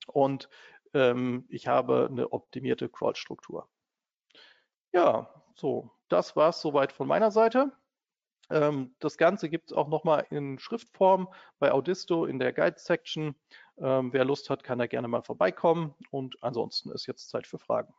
Und 0.07 0.49
ähm, 0.95 1.45
ich 1.49 1.67
habe 1.67 2.07
eine 2.09 2.31
optimierte 2.33 2.89
Crawl-Struktur. 2.89 3.69
Ja, 4.91 5.29
so, 5.55 5.91
das 6.09 6.35
war 6.35 6.49
es 6.49 6.61
soweit 6.61 6.91
von 6.91 7.07
meiner 7.07 7.29
Seite. 7.29 7.71
Ähm, 8.49 8.95
das 8.99 9.17
Ganze 9.17 9.49
gibt 9.49 9.71
es 9.71 9.77
auch 9.77 9.87
nochmal 9.87 10.25
in 10.29 10.57
Schriftform 10.57 11.27
bei 11.59 11.71
Audisto 11.71 12.25
in 12.25 12.39
der 12.39 12.53
Guide-Section. 12.53 13.35
Ähm, 13.79 14.11
wer 14.13 14.25
Lust 14.25 14.49
hat, 14.49 14.63
kann 14.63 14.79
da 14.79 14.87
gerne 14.87 15.07
mal 15.07 15.21
vorbeikommen. 15.21 15.93
Und 16.11 16.41
ansonsten 16.41 16.91
ist 16.91 17.05
jetzt 17.05 17.29
Zeit 17.29 17.47
für 17.47 17.59
Fragen. 17.59 17.93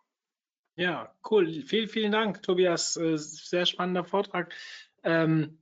Ja, 0.75 1.13
cool. 1.31 1.63
Vielen, 1.63 1.89
vielen 1.89 2.13
Dank, 2.13 2.43
Tobias. 2.43 2.97
Äh, 2.97 3.17
sehr 3.17 3.67
spannender 3.67 4.05
Vortrag. 4.05 4.55
Ähm, 5.03 5.61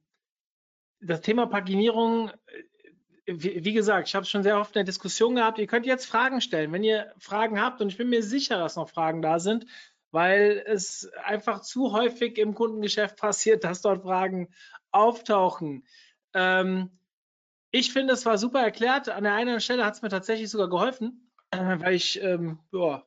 das 1.00 1.20
Thema 1.20 1.46
Paginierung, 1.46 2.30
äh, 2.30 2.34
wie, 3.26 3.64
wie 3.64 3.72
gesagt, 3.72 4.08
ich 4.08 4.14
habe 4.14 4.24
es 4.24 4.30
schon 4.30 4.42
sehr 4.42 4.58
oft 4.58 4.70
in 4.70 4.80
der 4.80 4.84
Diskussion 4.84 5.36
gehabt. 5.36 5.58
Ihr 5.58 5.66
könnt 5.66 5.86
jetzt 5.86 6.06
Fragen 6.06 6.40
stellen. 6.40 6.72
Wenn 6.72 6.84
ihr 6.84 7.12
Fragen 7.18 7.60
habt, 7.60 7.80
und 7.80 7.88
ich 7.88 7.96
bin 7.96 8.08
mir 8.08 8.22
sicher, 8.22 8.58
dass 8.58 8.76
noch 8.76 8.90
Fragen 8.90 9.22
da 9.22 9.38
sind, 9.38 9.66
weil 10.10 10.62
es 10.66 11.10
einfach 11.24 11.60
zu 11.60 11.92
häufig 11.92 12.38
im 12.38 12.54
Kundengeschäft 12.54 13.16
passiert, 13.16 13.64
dass 13.64 13.82
dort 13.82 14.02
Fragen 14.02 14.48
auftauchen. 14.90 15.86
Ähm, 16.34 16.90
ich 17.78 17.92
finde, 17.92 18.14
es 18.14 18.24
war 18.24 18.38
super 18.38 18.60
erklärt. 18.60 19.10
An 19.10 19.24
der 19.24 19.34
einen 19.34 19.60
Stelle 19.60 19.84
hat 19.84 19.94
es 19.94 20.02
mir 20.02 20.08
tatsächlich 20.08 20.50
sogar 20.50 20.70
geholfen, 20.70 21.30
äh, 21.50 21.58
weil 21.80 21.94
ich 21.94 22.20
ähm, 22.22 22.58
ja, 22.72 23.06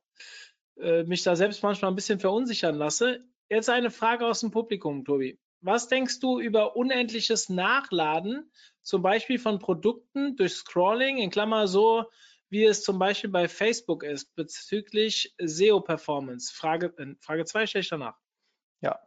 äh, 0.78 1.04
mich 1.04 1.24
da 1.24 1.36
selbst 1.36 1.64
manchmal 1.64 1.92
ein 1.92 1.96
bisschen 1.96 2.20
verunsichern 2.20 2.76
lasse. 2.76 3.26
Jetzt 3.50 3.70
eine 3.70 3.90
Frage 3.90 4.28
aus 4.28 4.42
dem 4.42 4.52
Publikum, 4.52 5.06
Tobi. 5.06 5.40
Was 5.62 5.88
denkst 5.88 6.20
du 6.20 6.40
über 6.40 6.76
unendliches 6.76 7.50
Nachladen, 7.50 8.50
zum 8.82 9.02
Beispiel 9.02 9.40
von 9.40 9.60
Produkten 9.60 10.38
durch 10.38 10.54
Scrolling, 10.54 11.18
in 11.18 11.32
Klammer 11.32 11.68
so, 11.68 12.06
wie 12.50 12.64
es 12.64 12.84
zum 12.84 12.98
Beispiel 12.98 13.30
bei 13.30 13.48
Facebook 13.48 14.04
ist, 14.04 14.34
bezüglich 14.36 15.36
SEO-Performance? 15.40 16.54
Frage 16.54 16.94
2 16.96 17.16
Frage 17.20 17.68
stelle 17.68 17.82
ich 17.82 17.90
danach. 17.90 18.18
Ja, 18.82 19.00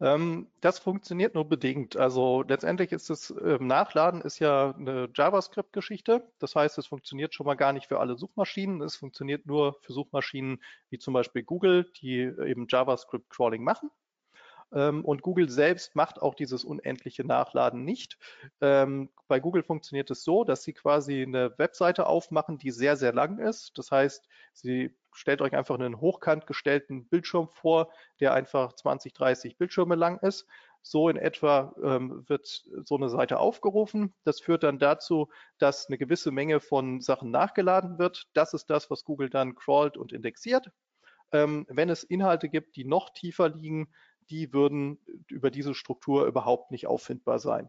das 0.00 0.78
funktioniert 0.78 1.34
nur 1.34 1.46
bedingt. 1.46 1.98
Also 1.98 2.42
letztendlich 2.48 2.90
ist 2.90 3.10
das 3.10 3.34
ähm, 3.44 3.66
Nachladen 3.66 4.22
ist 4.22 4.38
ja 4.38 4.74
eine 4.74 5.10
JavaScript-Geschichte. 5.14 6.26
Das 6.38 6.56
heißt, 6.56 6.78
es 6.78 6.86
funktioniert 6.86 7.34
schon 7.34 7.44
mal 7.44 7.54
gar 7.54 7.74
nicht 7.74 7.86
für 7.86 8.00
alle 8.00 8.16
Suchmaschinen. 8.16 8.80
Es 8.80 8.96
funktioniert 8.96 9.44
nur 9.44 9.74
für 9.82 9.92
Suchmaschinen 9.92 10.62
wie 10.88 10.98
zum 10.98 11.12
Beispiel 11.12 11.42
Google, 11.42 11.84
die 12.00 12.20
eben 12.20 12.66
JavaScript-Crawling 12.66 13.62
machen. 13.62 13.90
Ähm, 14.72 15.04
und 15.04 15.20
Google 15.20 15.50
selbst 15.50 15.96
macht 15.96 16.22
auch 16.22 16.34
dieses 16.34 16.64
unendliche 16.64 17.24
Nachladen 17.24 17.84
nicht. 17.84 18.16
Ähm, 18.62 19.10
bei 19.28 19.38
Google 19.38 19.62
funktioniert 19.62 20.10
es 20.10 20.24
so, 20.24 20.44
dass 20.44 20.62
sie 20.62 20.72
quasi 20.72 21.22
eine 21.22 21.58
Webseite 21.58 22.06
aufmachen, 22.06 22.56
die 22.56 22.70
sehr, 22.70 22.96
sehr 22.96 23.12
lang 23.12 23.38
ist. 23.38 23.76
Das 23.76 23.90
heißt, 23.90 24.26
sie 24.52 24.94
stellt 25.12 25.42
euch 25.42 25.54
einfach 25.54 25.74
einen 25.74 26.00
hochkant 26.00 26.46
gestellten 26.46 27.06
Bildschirm 27.08 27.48
vor, 27.48 27.92
der 28.20 28.34
einfach 28.34 28.72
20, 28.72 29.12
30 29.12 29.56
Bildschirme 29.56 29.94
lang 29.94 30.18
ist. 30.18 30.46
So 30.82 31.08
in 31.08 31.16
etwa 31.16 31.74
ähm, 31.82 32.24
wird 32.28 32.64
so 32.84 32.96
eine 32.96 33.10
Seite 33.10 33.38
aufgerufen. 33.38 34.14
Das 34.24 34.40
führt 34.40 34.62
dann 34.62 34.78
dazu, 34.78 35.28
dass 35.58 35.86
eine 35.86 35.98
gewisse 35.98 36.30
Menge 36.30 36.60
von 36.60 37.00
Sachen 37.00 37.30
nachgeladen 37.30 37.98
wird. 37.98 38.28
Das 38.32 38.54
ist 38.54 38.70
das, 38.70 38.90
was 38.90 39.04
Google 39.04 39.28
dann 39.28 39.54
crawlt 39.54 39.96
und 39.98 40.12
indexiert. 40.12 40.70
Ähm, 41.32 41.66
wenn 41.68 41.90
es 41.90 42.02
Inhalte 42.02 42.48
gibt, 42.48 42.76
die 42.76 42.84
noch 42.84 43.10
tiefer 43.10 43.50
liegen, 43.50 43.92
die 44.30 44.52
würden 44.52 44.98
über 45.28 45.50
diese 45.50 45.74
Struktur 45.74 46.26
überhaupt 46.26 46.70
nicht 46.70 46.86
auffindbar 46.86 47.38
sein. 47.38 47.68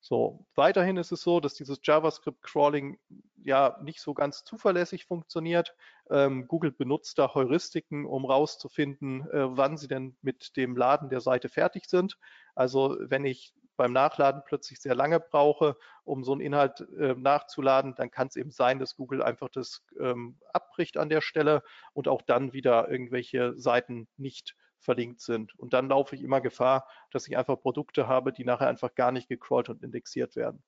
So, 0.00 0.46
weiterhin 0.54 0.96
ist 0.96 1.12
es 1.12 1.22
so, 1.22 1.40
dass 1.40 1.54
dieses 1.54 1.80
JavaScript-Crawling 1.82 2.98
ja 3.44 3.78
nicht 3.82 4.00
so 4.00 4.14
ganz 4.14 4.44
zuverlässig 4.44 5.04
funktioniert. 5.04 5.74
Ähm, 6.10 6.46
Google 6.46 6.70
benutzt 6.70 7.18
da 7.18 7.34
Heuristiken, 7.34 8.06
um 8.06 8.24
rauszufinden, 8.24 9.28
äh, 9.30 9.56
wann 9.56 9.76
sie 9.76 9.88
denn 9.88 10.16
mit 10.22 10.56
dem 10.56 10.76
Laden 10.76 11.08
der 11.08 11.20
Seite 11.20 11.48
fertig 11.48 11.86
sind. 11.86 12.16
Also 12.54 12.96
wenn 13.00 13.24
ich 13.24 13.54
beim 13.76 13.92
Nachladen 13.92 14.42
plötzlich 14.44 14.80
sehr 14.80 14.94
lange 14.94 15.20
brauche, 15.20 15.76
um 16.04 16.24
so 16.24 16.32
einen 16.32 16.40
Inhalt 16.40 16.80
äh, 16.98 17.14
nachzuladen, 17.14 17.94
dann 17.94 18.10
kann 18.10 18.28
es 18.28 18.36
eben 18.36 18.50
sein, 18.50 18.78
dass 18.78 18.96
Google 18.96 19.22
einfach 19.22 19.48
das 19.48 19.84
ähm, 20.00 20.38
abbricht 20.52 20.96
an 20.96 21.08
der 21.08 21.20
Stelle 21.20 21.62
und 21.92 22.08
auch 22.08 22.22
dann 22.22 22.52
wieder 22.52 22.90
irgendwelche 22.90 23.58
Seiten 23.58 24.08
nicht 24.16 24.56
verlinkt 24.80 25.20
sind. 25.20 25.58
Und 25.58 25.72
dann 25.72 25.88
laufe 25.88 26.14
ich 26.14 26.22
immer 26.22 26.40
Gefahr, 26.40 26.88
dass 27.10 27.28
ich 27.28 27.36
einfach 27.36 27.60
Produkte 27.60 28.06
habe, 28.06 28.32
die 28.32 28.44
nachher 28.44 28.68
einfach 28.68 28.94
gar 28.94 29.12
nicht 29.12 29.28
gecrawlt 29.28 29.68
und 29.68 29.82
indexiert 29.82 30.36
werden. 30.36 30.62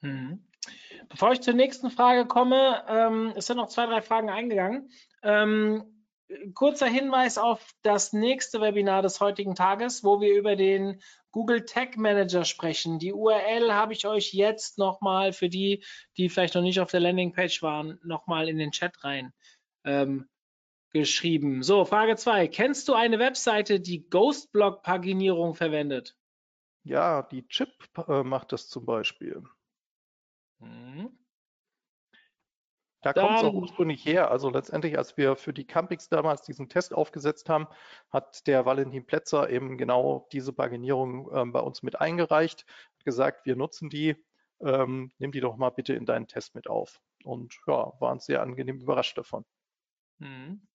Mhm. 0.00 0.46
Bevor 1.08 1.32
ich 1.32 1.40
zur 1.40 1.54
nächsten 1.54 1.90
Frage 1.90 2.26
komme, 2.26 2.84
ähm, 2.88 3.32
es 3.36 3.46
sind 3.46 3.56
noch 3.56 3.68
zwei, 3.68 3.86
drei 3.86 4.02
Fragen 4.02 4.30
eingegangen. 4.30 4.90
Ähm, 5.22 6.04
kurzer 6.54 6.86
Hinweis 6.86 7.38
auf 7.38 7.70
das 7.82 8.12
nächste 8.12 8.60
Webinar 8.60 9.02
des 9.02 9.20
heutigen 9.20 9.54
Tages, 9.54 10.02
wo 10.02 10.20
wir 10.20 10.36
über 10.36 10.56
den 10.56 11.00
Google 11.30 11.64
Tag 11.64 11.96
Manager 11.96 12.44
sprechen. 12.44 12.98
Die 12.98 13.12
URL 13.12 13.72
habe 13.72 13.92
ich 13.92 14.06
euch 14.06 14.32
jetzt 14.32 14.78
nochmal 14.78 15.32
für 15.32 15.48
die, 15.48 15.84
die 16.16 16.28
vielleicht 16.28 16.54
noch 16.54 16.62
nicht 16.62 16.80
auf 16.80 16.90
der 16.90 17.00
Landingpage 17.00 17.62
waren, 17.62 18.00
nochmal 18.02 18.48
in 18.48 18.58
den 18.58 18.72
Chat 18.72 19.04
rein 19.04 19.32
ähm, 19.86 20.28
geschrieben. 20.92 21.62
So, 21.62 21.84
Frage 21.84 22.16
2. 22.16 22.48
Kennst 22.48 22.88
du 22.88 22.94
eine 22.94 23.18
Webseite, 23.18 23.80
die 23.80 24.08
Ghostblock-Paginierung 24.08 25.54
verwendet? 25.54 26.16
Ja, 26.84 27.22
die 27.22 27.46
Chip 27.48 27.70
äh, 28.08 28.22
macht 28.22 28.52
das 28.52 28.68
zum 28.68 28.86
Beispiel. 28.86 29.42
Hm. 30.60 31.10
Da 33.02 33.12
kommt 33.12 33.38
es 33.38 33.44
auch 33.44 33.54
ursprünglich 33.54 34.04
her. 34.04 34.30
Also 34.30 34.50
letztendlich, 34.50 34.98
als 34.98 35.16
wir 35.16 35.36
für 35.36 35.52
die 35.52 35.66
Campix 35.66 36.08
damals 36.08 36.42
diesen 36.42 36.68
Test 36.68 36.92
aufgesetzt 36.92 37.48
haben, 37.48 37.68
hat 38.10 38.46
der 38.48 38.66
Valentin 38.66 39.06
Plätzer 39.06 39.48
eben 39.48 39.78
genau 39.78 40.26
diese 40.32 40.52
Paginierung 40.52 41.30
ähm, 41.32 41.52
bei 41.52 41.60
uns 41.60 41.84
mit 41.84 42.00
eingereicht, 42.00 42.66
hat 42.94 43.04
gesagt, 43.04 43.46
wir 43.46 43.54
nutzen 43.54 43.90
die, 43.90 44.16
ähm, 44.60 45.12
nimm 45.18 45.30
die 45.30 45.40
doch 45.40 45.56
mal 45.56 45.70
bitte 45.70 45.94
in 45.94 46.04
deinen 46.04 46.26
Test 46.26 46.56
mit 46.56 46.68
auf. 46.68 47.00
Und 47.22 47.56
ja, 47.68 47.92
waren 48.00 48.18
sehr 48.18 48.42
angenehm 48.42 48.80
überrascht 48.80 49.16
davon. 49.18 49.44
Mhm. 50.18 50.66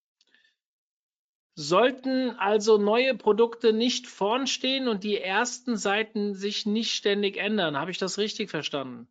Sollten 1.56 2.32
also 2.32 2.78
neue 2.78 3.16
Produkte 3.16 3.74
nicht 3.74 4.08
vorn 4.08 4.48
stehen 4.48 4.88
und 4.88 5.04
die 5.04 5.20
ersten 5.20 5.76
Seiten 5.76 6.34
sich 6.34 6.66
nicht 6.66 6.92
ständig 6.92 7.38
ändern? 7.38 7.78
Habe 7.78 7.92
ich 7.92 7.98
das 7.98 8.18
richtig 8.18 8.50
verstanden? 8.50 9.08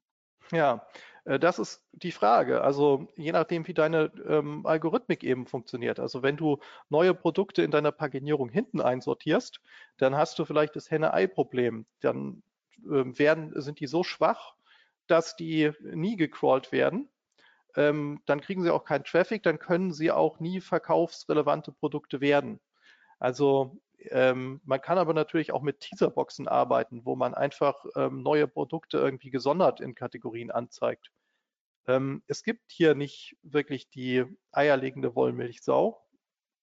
Ja, 0.50 0.86
äh, 1.24 1.38
das 1.38 1.58
ist 1.58 1.84
die 1.92 2.12
Frage. 2.12 2.62
Also 2.62 3.08
je 3.16 3.32
nachdem, 3.32 3.66
wie 3.66 3.74
deine 3.74 4.10
ähm, 4.26 4.66
Algorithmik 4.66 5.22
eben 5.22 5.46
funktioniert. 5.46 6.00
Also 6.00 6.22
wenn 6.22 6.36
du 6.36 6.58
neue 6.88 7.14
Produkte 7.14 7.62
in 7.62 7.70
deiner 7.70 7.92
Paginierung 7.92 8.48
hinten 8.48 8.80
einsortierst, 8.80 9.60
dann 9.98 10.16
hast 10.16 10.38
du 10.38 10.44
vielleicht 10.44 10.76
das 10.76 10.90
Henne-Ei-Problem. 10.90 11.86
Dann 12.00 12.42
ähm, 12.84 13.18
werden, 13.18 13.52
sind 13.60 13.80
die 13.80 13.86
so 13.86 14.02
schwach, 14.02 14.54
dass 15.06 15.36
die 15.36 15.72
nie 15.80 16.16
gecrawlt 16.16 16.72
werden. 16.72 17.08
Ähm, 17.76 18.22
dann 18.26 18.40
kriegen 18.40 18.62
sie 18.62 18.72
auch 18.72 18.84
keinen 18.84 19.04
Traffic, 19.04 19.42
dann 19.42 19.58
können 19.58 19.92
sie 19.92 20.10
auch 20.10 20.40
nie 20.40 20.60
verkaufsrelevante 20.60 21.72
Produkte 21.72 22.20
werden. 22.20 22.60
Also 23.18 23.80
ähm, 24.10 24.60
man 24.64 24.80
kann 24.80 24.98
aber 24.98 25.14
natürlich 25.14 25.52
auch 25.52 25.62
mit 25.62 25.80
Teaserboxen 25.80 26.48
arbeiten, 26.48 27.04
wo 27.04 27.16
man 27.16 27.34
einfach 27.34 27.84
ähm, 27.96 28.22
neue 28.22 28.48
Produkte 28.48 28.98
irgendwie 28.98 29.30
gesondert 29.30 29.80
in 29.80 29.94
Kategorien 29.94 30.50
anzeigt. 30.50 31.10
Ähm, 31.86 32.22
es 32.26 32.42
gibt 32.42 32.70
hier 32.70 32.94
nicht 32.94 33.36
wirklich 33.42 33.90
die 33.90 34.24
eierlegende 34.52 35.14
Wollmilchsau, 35.14 36.00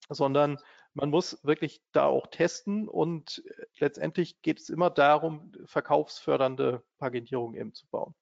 sondern 0.09 0.57
man 0.93 1.09
muss 1.11 1.39
wirklich 1.43 1.81
da 1.91 2.05
auch 2.05 2.27
testen 2.27 2.87
und 2.87 3.43
letztendlich 3.77 4.41
geht 4.41 4.59
es 4.59 4.69
immer 4.69 4.89
darum, 4.89 5.51
verkaufsfördernde 5.65 6.83
Paginierung 6.97 7.53
eben 7.55 7.73
zu 7.73 7.87
bauen. 7.87 8.15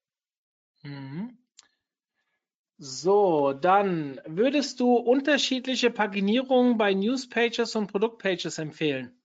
Mhm. 0.83 1.37
So, 2.77 3.53
dann 3.53 4.19
würdest 4.25 4.81
du 4.81 4.95
unterschiedliche 4.95 5.91
Paginierungen 5.91 6.77
bei 6.77 6.93
Newspages 6.93 7.75
und 7.75 7.87
Produktpages 7.87 8.57
empfehlen? 8.57 9.17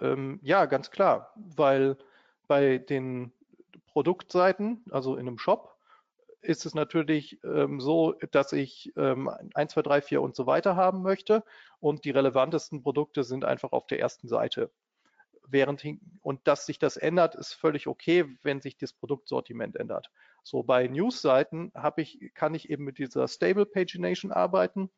Ähm, 0.00 0.38
ja, 0.42 0.66
ganz 0.66 0.90
klar, 0.90 1.32
weil 1.34 1.96
bei 2.46 2.78
den 2.78 3.32
Produktseiten, 3.86 4.84
also 4.90 5.16
in 5.16 5.26
einem 5.26 5.38
Shop, 5.38 5.76
ist 6.42 6.66
es 6.66 6.74
natürlich 6.74 7.42
ähm, 7.42 7.80
so, 7.80 8.12
dass 8.30 8.52
ich 8.52 8.92
ähm, 8.96 9.28
1, 9.54 9.72
2, 9.72 9.82
3, 9.82 10.02
4 10.02 10.22
und 10.22 10.36
so 10.36 10.46
weiter 10.46 10.76
haben 10.76 11.02
möchte 11.02 11.42
und 11.80 12.04
die 12.04 12.10
relevantesten 12.10 12.82
Produkte 12.82 13.24
sind 13.24 13.44
einfach 13.44 13.72
auf 13.72 13.86
der 13.86 13.98
ersten 13.98 14.28
Seite. 14.28 14.70
Während 15.46 15.84
und 16.22 16.46
dass 16.46 16.66
sich 16.66 16.78
das 16.78 16.96
ändert, 16.96 17.34
ist 17.34 17.52
völlig 17.52 17.86
okay, 17.86 18.26
wenn 18.42 18.60
sich 18.60 18.76
das 18.76 18.92
Produktsortiment 18.92 19.76
ändert. 19.76 20.10
So 20.44 20.62
bei 20.62 20.86
News-Seiten 20.86 21.72
habe 21.74 22.02
ich, 22.02 22.32
kann 22.34 22.54
ich 22.54 22.70
eben 22.70 22.84
mit 22.84 22.98
dieser 22.98 23.26
Stable 23.26 23.66
Pagination 23.66 24.30
arbeiten 24.30 24.90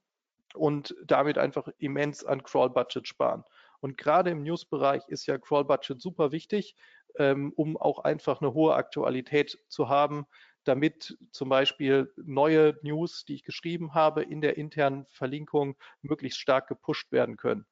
und 0.54 0.94
damit 1.06 1.38
einfach 1.38 1.68
immens 1.78 2.24
an 2.24 2.42
Crawl 2.42 2.70
Budget 2.70 3.09
sparen. 3.09 3.44
Und 3.80 3.96
gerade 3.96 4.30
im 4.30 4.42
News-Bereich 4.42 5.09
ist 5.09 5.26
ja 5.26 5.38
Crawl 5.38 5.64
Budget 5.64 6.00
super 6.02 6.32
wichtig, 6.32 6.76
ähm, 7.16 7.52
um 7.56 7.76
auch 7.76 8.00
einfach 8.00 8.40
eine 8.40 8.54
hohe 8.54 8.74
Aktualität 8.74 9.59
zu 9.68 9.88
haben, 9.88 10.26
damit 10.64 11.16
zum 11.30 11.48
Beispiel 11.48 12.12
neue 12.16 12.78
News, 12.82 13.24
die 13.24 13.35
ich 13.37 13.44
geschrieben 13.44 13.94
habe, 13.94 14.22
in 14.24 14.40
der 14.40 14.56
internen 14.59 15.06
Verlinkung 15.11 15.76
möglichst 16.02 16.40
stark 16.40 16.66
gepusht 16.68 17.12
werden 17.12 17.37
können. 17.37 17.66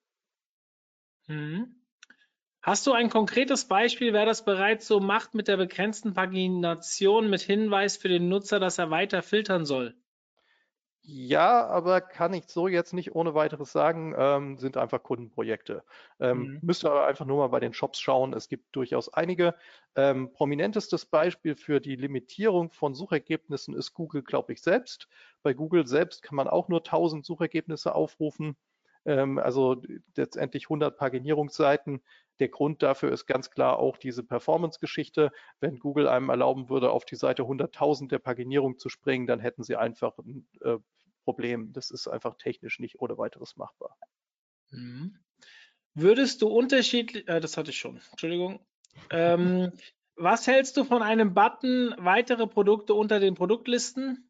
Mhm. 1.28 1.84
Hast 2.64 2.88
du 2.88 2.92
ein 2.92 3.11
konkretes 3.11 3.68
Beispiel, 3.68 4.12
wer 4.12 4.27
das 4.27 4.44
bereits 4.44 4.88
so 4.88 4.98
macht 4.98 5.35
mit 5.35 5.46
der 5.46 5.57
begrenzten 5.57 6.14
Pagination 6.14 7.31
mit 7.31 7.42
Hinweis 7.42 7.96
für 7.96 8.09
den 8.09 8.29
Nutzer, 8.29 8.59
dass 8.59 8.79
er 8.79 8.90
weiter 8.90 9.22
filtern 9.22 9.64
soll? 9.64 9.94
Ja, 11.07 11.66
aber 11.66 12.00
kann 12.00 12.33
ich 12.33 12.44
so 12.48 12.66
jetzt 12.66 12.94
nicht 12.94 13.14
ohne 13.14 13.35
weiteres 13.35 13.72
sagen, 13.72 14.14
ähm, 14.16 14.57
sind 14.57 14.79
einfach 14.79 15.03
Kundenprojekte. 15.03 15.85
Ähm, 16.18 16.48
Mhm. 16.48 16.62
Müsst 16.62 16.83
ihr 16.83 16.90
aber 16.90 17.07
einfach 17.07 17.27
nur 17.27 17.37
mal 17.38 17.48
bei 17.48 17.61
den 17.61 17.74
Shops 17.74 18.00
schauen. 18.00 18.33
Es 18.33 18.48
gibt 18.48 18.74
durchaus 18.74 19.12
einige. 19.12 19.55
Ähm, 19.96 20.33
prominentestes 20.33 21.05
Beispiel 21.05 21.57
für 21.57 21.81
die 21.81 21.96
Limitierung 21.96 22.70
von 22.70 22.94
Suchergebnissen 22.94 23.74
ist 23.74 23.92
Google, 23.92 24.22
glaube 24.22 24.55
ich, 24.55 24.62
selbst. 24.62 25.09
Bei 25.42 25.53
Google 25.53 25.87
selbst 25.87 26.22
kann 26.22 26.37
man 26.37 26.48
auch 26.48 26.68
nur 26.68 26.83
1000 26.83 27.27
Suchergebnisse 27.27 27.94
aufrufen. 27.94 28.57
Ähm, 29.05 29.38
also 29.38 29.83
letztendlich 30.17 30.64
100 30.67 30.97
Paginierungsseiten. 30.97 32.03
Der 32.40 32.49
Grund 32.49 32.83
dafür 32.83 33.12
ist 33.12 33.27
ganz 33.27 33.51
klar 33.51 33.79
auch 33.79 33.97
diese 33.97 34.25
Performance-Geschichte. 34.25 35.31
Wenn 35.61 35.79
Google 35.79 36.09
einem 36.09 36.31
erlauben 36.31 36.69
würde, 36.69 36.90
auf 36.90 37.05
die 37.05 37.17
Seite 37.17 37.43
100.000 37.43 38.09
der 38.09 38.19
Paginierung 38.19 38.79
zu 38.79 38.88
springen, 38.88 39.27
dann 39.27 39.40
hätten 39.40 39.62
sie 39.62 39.77
einfach 39.77 40.19
ein 40.19 40.49
äh, 40.62 40.79
Problem. 41.25 41.73
Das 41.73 41.90
ist 41.90 42.09
einfach 42.09 42.37
technisch 42.37 42.81
nicht 42.81 43.01
ohne 43.01 43.17
weiteres 43.19 43.57
machbar. 43.57 43.97
Mhm. 44.71 45.19
Würdest 45.95 46.43
du 46.43 46.49
unterschiedlich, 46.49 47.29
äh, 47.29 47.40
das 47.40 47.57
hatte 47.57 47.71
ich 47.71 47.79
schon, 47.79 48.01
Entschuldigung. 48.11 48.67
Ähm, 49.11 49.73
was 50.17 50.47
hältst 50.47 50.77
du 50.77 50.85
von 50.85 51.03
einem 51.03 51.35
Button 51.35 51.95
weitere 51.99 52.47
Produkte 52.47 52.95
unter 52.95 53.21
den 53.21 53.35
Produktlisten? 53.35 54.29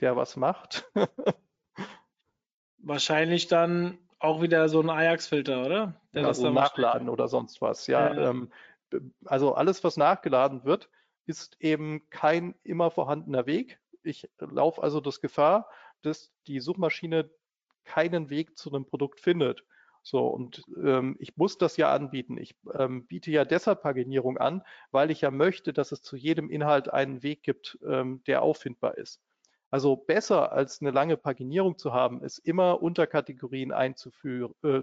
Der 0.00 0.16
was 0.16 0.36
macht. 0.36 0.90
Wahrscheinlich 2.78 3.48
dann 3.48 3.98
auch 4.18 4.42
wieder 4.42 4.68
so 4.68 4.80
ein 4.80 4.90
Ajax-Filter, 4.90 5.64
oder? 5.64 6.00
Der 6.14 6.22
das 6.22 6.38
also 6.38 6.44
dann 6.44 6.54
nachladen 6.54 7.08
oder 7.08 7.28
sonst 7.28 7.60
was. 7.60 7.86
Ja, 7.86 8.14
Ja. 8.14 8.30
ähm, 8.30 8.50
also 9.24 9.54
alles, 9.54 9.84
was 9.84 9.96
nachgeladen 9.96 10.64
wird, 10.64 10.88
ist 11.26 11.56
eben 11.60 12.08
kein 12.10 12.54
immer 12.62 12.90
vorhandener 12.90 13.46
Weg. 13.46 13.78
Ich 14.02 14.28
laufe 14.38 14.82
also 14.82 15.00
das 15.00 15.20
Gefahr, 15.20 15.68
dass 16.02 16.32
die 16.46 16.60
Suchmaschine 16.60 17.30
keinen 17.84 18.30
Weg 18.30 18.56
zu 18.56 18.72
einem 18.72 18.86
Produkt 18.86 19.20
findet. 19.20 19.64
So, 20.02 20.26
und 20.26 20.62
ähm, 20.82 21.16
ich 21.18 21.36
muss 21.36 21.58
das 21.58 21.76
ja 21.76 21.92
anbieten. 21.92 22.38
Ich 22.38 22.56
ähm, 22.74 23.06
biete 23.06 23.30
ja 23.30 23.44
deshalb 23.44 23.82
Paginierung 23.82 24.38
an, 24.38 24.62
weil 24.90 25.10
ich 25.10 25.20
ja 25.20 25.30
möchte, 25.30 25.74
dass 25.74 25.92
es 25.92 26.00
zu 26.00 26.16
jedem 26.16 26.48
Inhalt 26.48 26.90
einen 26.90 27.22
Weg 27.22 27.42
gibt, 27.42 27.78
ähm, 27.86 28.22
der 28.26 28.42
auffindbar 28.42 28.96
ist. 28.96 29.20
Also 29.70 29.96
besser 29.96 30.52
als 30.52 30.80
eine 30.80 30.90
lange 30.90 31.16
Paginierung 31.16 31.76
zu 31.76 31.92
haben, 31.92 32.22
ist 32.22 32.38
immer 32.38 32.82
Unterkategorien 32.82 33.72
einzuführen, 33.72 34.54
äh, 34.62 34.82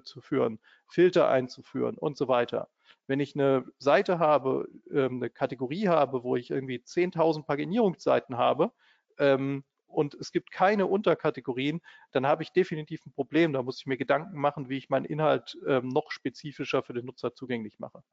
Filter 0.88 1.30
einzuführen 1.30 1.98
und 1.98 2.18
so 2.18 2.28
weiter. 2.28 2.70
Wenn 3.08 3.20
ich 3.20 3.36
eine 3.36 3.66
Seite 3.80 4.20
habe, 4.20 4.68
ähm, 4.92 5.18
eine 5.18 5.30
Kategorie 5.30 5.88
habe, 5.88 6.24
wo 6.24 6.36
ich 6.36 6.52
irgendwie 6.52 6.82
10.000 6.84 7.46
Paginierungsseiten 7.46 8.38
habe 8.38 8.72
ähm, 9.18 9.64
und 9.88 10.14
es 10.16 10.32
gibt 10.32 10.52
keine 10.52 10.86
Unterkategorien, 10.86 11.82
dann 12.12 12.28
habe 12.28 12.44
ich 12.44 12.52
definitiv 12.52 13.06
ein 13.06 13.14
Problem. 13.14 13.54
Da 13.54 13.64
muss 13.64 13.80
ich 13.80 13.88
mir 13.88 13.98
Gedanken 13.98 14.40
machen, 14.40 14.70
wie 14.70 14.78
ich 14.78 14.90
meinen 14.90 15.06
Inhalt 15.06 15.58
ähm, 15.68 15.88
noch 15.88 16.12
spezifischer 16.12 16.84
für 16.84 16.94
den 16.94 17.06
Nutzer 17.06 17.34
zugänglich 17.34 17.80
mache. 17.80 18.04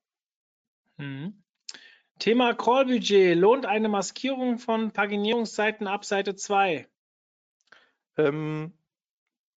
Mhm. 0.96 1.42
Thema 2.18 2.54
Crawl-Budget. 2.54 3.36
Lohnt 3.36 3.66
eine 3.66 3.88
Maskierung 3.88 4.58
von 4.58 4.92
Paginierungsseiten 4.92 5.86
ab 5.86 6.04
Seite 6.04 6.34
2? 6.34 6.88
Ähm, 8.16 8.72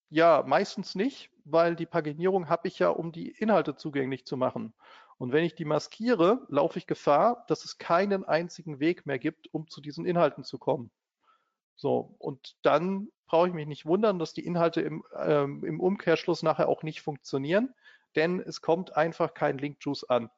ja, 0.10 0.44
meistens 0.46 0.96
nicht, 0.96 1.30
weil 1.44 1.76
die 1.76 1.86
Paginierung 1.86 2.50
habe 2.50 2.68
ich 2.68 2.80
ja, 2.80 2.89
um 2.89 3.12
die 3.12 3.30
Inhalte 3.30 3.76
zugänglich 3.76 4.26
zu 4.26 4.38
machen. 4.38 4.74
Und 5.18 5.32
wenn 5.32 5.46
ich 5.46 5.56
die 5.56 5.66
maskiere, 5.66 6.45
laufe 6.49 6.78
ich 6.78 6.88
Gefahr, 6.88 7.45
dass 7.47 7.64
es 7.64 7.78
keinen 7.78 8.26
einzigen 8.26 8.80
Weg 8.80 9.06
mehr 9.06 9.20
gibt, 9.20 9.53
um 9.53 9.68
zu 9.68 9.82
diesen 9.82 10.06
Inhalten 10.06 10.43
zu 10.43 10.58
kommen. 10.58 10.91
So, 11.76 12.16
und 12.20 12.56
dann 12.62 13.10
brauche 13.28 13.47
ich 13.47 13.53
mich 13.53 13.68
nicht 13.68 13.86
wundern, 13.86 14.20
dass 14.20 14.34
die 14.34 14.45
Inhalte 14.45 14.82
im, 14.82 15.03
ähm, 15.18 15.64
im 15.64 15.80
Umkehrschluss 15.80 16.43
nachher 16.43 16.70
auch 16.70 16.84
nicht 16.84 17.01
funktionieren, 17.01 17.74
denn 18.16 18.39
es 18.39 18.62
kommt 18.62 18.95
einfach 18.95 19.34
kein 19.34 19.58
Link-Juice 19.58 20.06
an. 20.06 20.30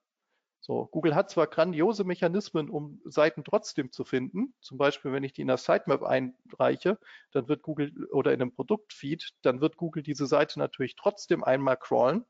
So, 0.59 0.87
Google 0.87 1.15
hat 1.15 1.29
zwar 1.29 1.47
grandiose 1.47 2.03
Mechanismen, 2.03 2.69
um 2.69 3.01
Seiten 3.05 3.43
trotzdem 3.43 3.91
zu 3.91 4.03
finden. 4.03 4.53
Zum 4.59 4.77
Beispiel, 4.77 5.11
wenn 5.11 5.23
ich 5.23 5.33
die 5.33 5.41
in 5.41 5.47
der 5.47 5.57
Sitemap 5.57 6.03
einreiche, 6.03 6.99
dann 7.31 7.47
wird 7.47 7.61
Google 7.61 8.07
oder 8.11 8.33
in 8.33 8.41
einem 8.41 8.53
Produktfeed, 8.53 9.33
dann 9.43 9.61
wird 9.61 9.77
Google 9.77 10.03
diese 10.03 10.27
Seite 10.27 10.59
natürlich 10.59 10.95
trotzdem 10.95 11.43
einmal 11.43 11.77
crawlen. 11.77 12.25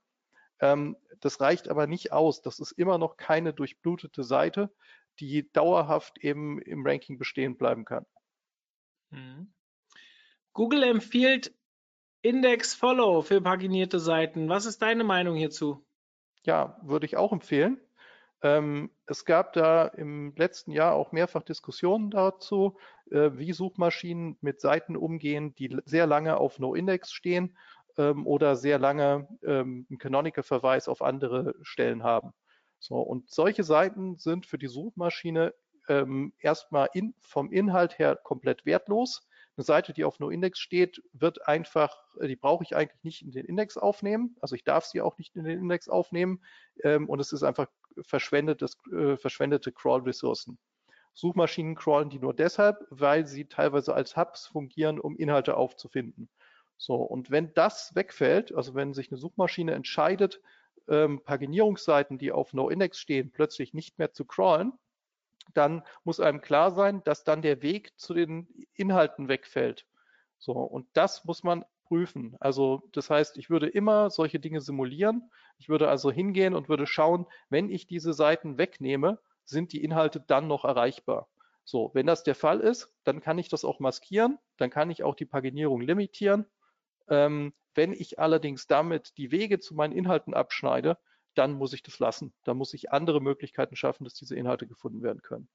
Ähm, 0.59 0.97
das 1.19 1.41
reicht 1.41 1.69
aber 1.69 1.87
nicht 1.87 2.11
aus. 2.11 2.41
Das 2.41 2.59
ist 2.59 2.73
immer 2.73 2.97
noch 2.97 3.17
keine 3.17 3.53
durchblutete 3.53 4.23
Seite, 4.23 4.71
die 5.19 5.51
dauerhaft 5.51 6.19
eben 6.19 6.61
im 6.61 6.85
Ranking 6.85 7.17
bestehen 7.17 7.57
bleiben 7.57 7.85
kann. 7.85 8.05
Mhm. 9.09 9.53
Google 10.53 10.83
empfiehlt 10.83 11.53
Index 12.21 12.73
Follow 12.73 13.21
für 13.21 13.41
paginierte 13.41 13.99
Seiten. 13.99 14.49
Was 14.49 14.65
ist 14.65 14.81
deine 14.81 15.03
Meinung 15.03 15.35
hierzu? 15.35 15.85
Ja, 16.43 16.79
würde 16.83 17.05
ich 17.05 17.17
auch 17.17 17.31
empfehlen. 17.31 17.79
Ähm, 18.43 18.91
es 19.07 19.25
gab 19.25 19.53
da 19.53 19.87
im 19.87 20.33
letzten 20.35 20.71
Jahr 20.71 20.93
auch 20.93 21.11
mehrfach 21.11 21.43
Diskussionen 21.43 22.11
dazu, 22.11 22.77
äh, 23.09 23.31
wie 23.33 23.51
Suchmaschinen 23.51 24.37
mit 24.41 24.61
Seiten 24.61 24.95
umgehen, 24.95 25.55
die 25.55 25.75
sehr 25.85 26.05
lange 26.05 26.37
auf 26.37 26.59
No-Index 26.59 27.11
stehen 27.11 27.57
ähm, 27.97 28.27
oder 28.27 28.55
sehr 28.55 28.77
lange 28.77 29.27
ähm, 29.43 29.87
einen 29.89 29.97
Canonical-Verweis 29.97 30.87
auf 30.87 31.01
andere 31.01 31.55
Stellen 31.63 32.03
haben. 32.03 32.33
So, 32.79 32.99
und 32.99 33.29
solche 33.29 33.63
Seiten 33.63 34.17
sind 34.17 34.45
für 34.45 34.59
die 34.59 34.67
Suchmaschine 34.67 35.53
ähm, 35.89 36.33
erstmal 36.39 36.89
in, 36.93 37.15
vom 37.19 37.51
Inhalt 37.51 37.97
her 37.97 38.15
komplett 38.15 38.65
wertlos. 38.65 39.27
Eine 39.55 39.63
Seite, 39.63 39.93
die 39.93 40.03
auf 40.03 40.19
No-Index 40.19 40.59
steht, 40.59 41.01
wird 41.13 41.47
einfach, 41.47 41.97
die 42.21 42.35
brauche 42.35 42.63
ich 42.63 42.75
eigentlich 42.75 43.03
nicht 43.03 43.21
in 43.23 43.31
den 43.31 43.45
Index 43.45 43.77
aufnehmen. 43.77 44.35
Also 44.41 44.53
ich 44.53 44.63
darf 44.63 44.85
sie 44.85 45.01
auch 45.01 45.17
nicht 45.17 45.35
in 45.35 45.45
den 45.45 45.57
Index 45.57 45.89
aufnehmen. 45.89 46.43
Ähm, 46.83 47.09
und 47.09 47.19
es 47.19 47.31
ist 47.31 47.41
einfach 47.41 47.67
verschwendetes, 48.01 48.77
äh, 48.91 49.17
verschwendete 49.17 49.71
Crawl-Ressourcen. 49.71 50.57
Suchmaschinen 51.13 51.75
crawlen 51.75 52.09
die 52.09 52.19
nur 52.19 52.33
deshalb, 52.33 52.85
weil 52.91 53.25
sie 53.25 53.45
teilweise 53.45 53.93
als 53.93 54.15
Hubs 54.15 54.45
fungieren, 54.45 54.99
um 54.99 55.17
Inhalte 55.17 55.57
aufzufinden. 55.57 56.29
So, 56.77 56.95
und 56.95 57.31
wenn 57.31 57.53
das 57.55 57.95
wegfällt, 57.95 58.53
also 58.53 58.75
wenn 58.75 58.93
sich 58.93 59.11
eine 59.11 59.17
Suchmaschine 59.17 59.73
entscheidet, 59.73 60.41
ähm, 60.87 61.23
Paginierungsseiten, 61.23 62.19
die 62.19 62.31
auf 62.31 62.53
No-Index 62.53 62.99
stehen, 62.99 63.31
plötzlich 63.31 63.73
nicht 63.73 63.97
mehr 63.97 64.13
zu 64.13 64.25
crawlen, 64.25 64.73
dann 65.53 65.83
muss 66.03 66.19
einem 66.19 66.41
klar 66.41 66.71
sein, 66.71 67.03
dass 67.03 67.23
dann 67.23 67.41
der 67.41 67.61
Weg 67.61 67.97
zu 67.99 68.13
den 68.13 68.47
Inhalten 68.75 69.27
wegfällt. 69.27 69.87
So, 70.37 70.53
und 70.53 70.87
das 70.93 71.25
muss 71.25 71.43
man 71.43 71.65
prüfen. 71.87 72.35
Also 72.39 72.83
das 72.91 73.09
heißt, 73.09 73.37
ich 73.37 73.49
würde 73.49 73.67
immer 73.67 74.09
solche 74.09 74.39
Dinge 74.39 74.61
simulieren. 74.61 75.29
Ich 75.57 75.69
würde 75.69 75.89
also 75.89 76.11
hingehen 76.11 76.53
und 76.53 76.69
würde 76.69 76.87
schauen, 76.87 77.25
wenn 77.49 77.69
ich 77.69 77.87
diese 77.87 78.13
Seiten 78.13 78.57
wegnehme, 78.57 79.19
sind 79.45 79.71
die 79.73 79.83
Inhalte 79.83 80.19
dann 80.19 80.47
noch 80.47 80.65
erreichbar. 80.65 81.27
So, 81.63 81.91
wenn 81.93 82.05
das 82.05 82.23
der 82.23 82.35
Fall 82.35 82.59
ist, 82.59 82.93
dann 83.03 83.21
kann 83.21 83.37
ich 83.37 83.49
das 83.49 83.65
auch 83.65 83.79
maskieren, 83.79 84.37
dann 84.57 84.69
kann 84.69 84.89
ich 84.89 85.03
auch 85.03 85.15
die 85.15 85.25
Paginierung 85.25 85.81
limitieren. 85.81 86.45
Ähm, 87.09 87.53
wenn 87.75 87.93
ich 87.93 88.19
allerdings 88.19 88.67
damit 88.67 89.17
die 89.17 89.31
Wege 89.31 89.59
zu 89.59 89.75
meinen 89.75 89.93
Inhalten 89.93 90.33
abschneide, 90.33 90.97
dann 91.35 91.53
muss 91.53 91.73
ich 91.73 91.83
das 91.83 91.99
lassen. 91.99 92.33
Dann 92.43 92.57
muss 92.57 92.73
ich 92.73 92.91
andere 92.91 93.21
Möglichkeiten 93.21 93.75
schaffen, 93.75 94.03
dass 94.03 94.13
diese 94.13 94.35
Inhalte 94.35 94.67
gefunden 94.67 95.03
werden 95.03 95.21
können. 95.21 95.47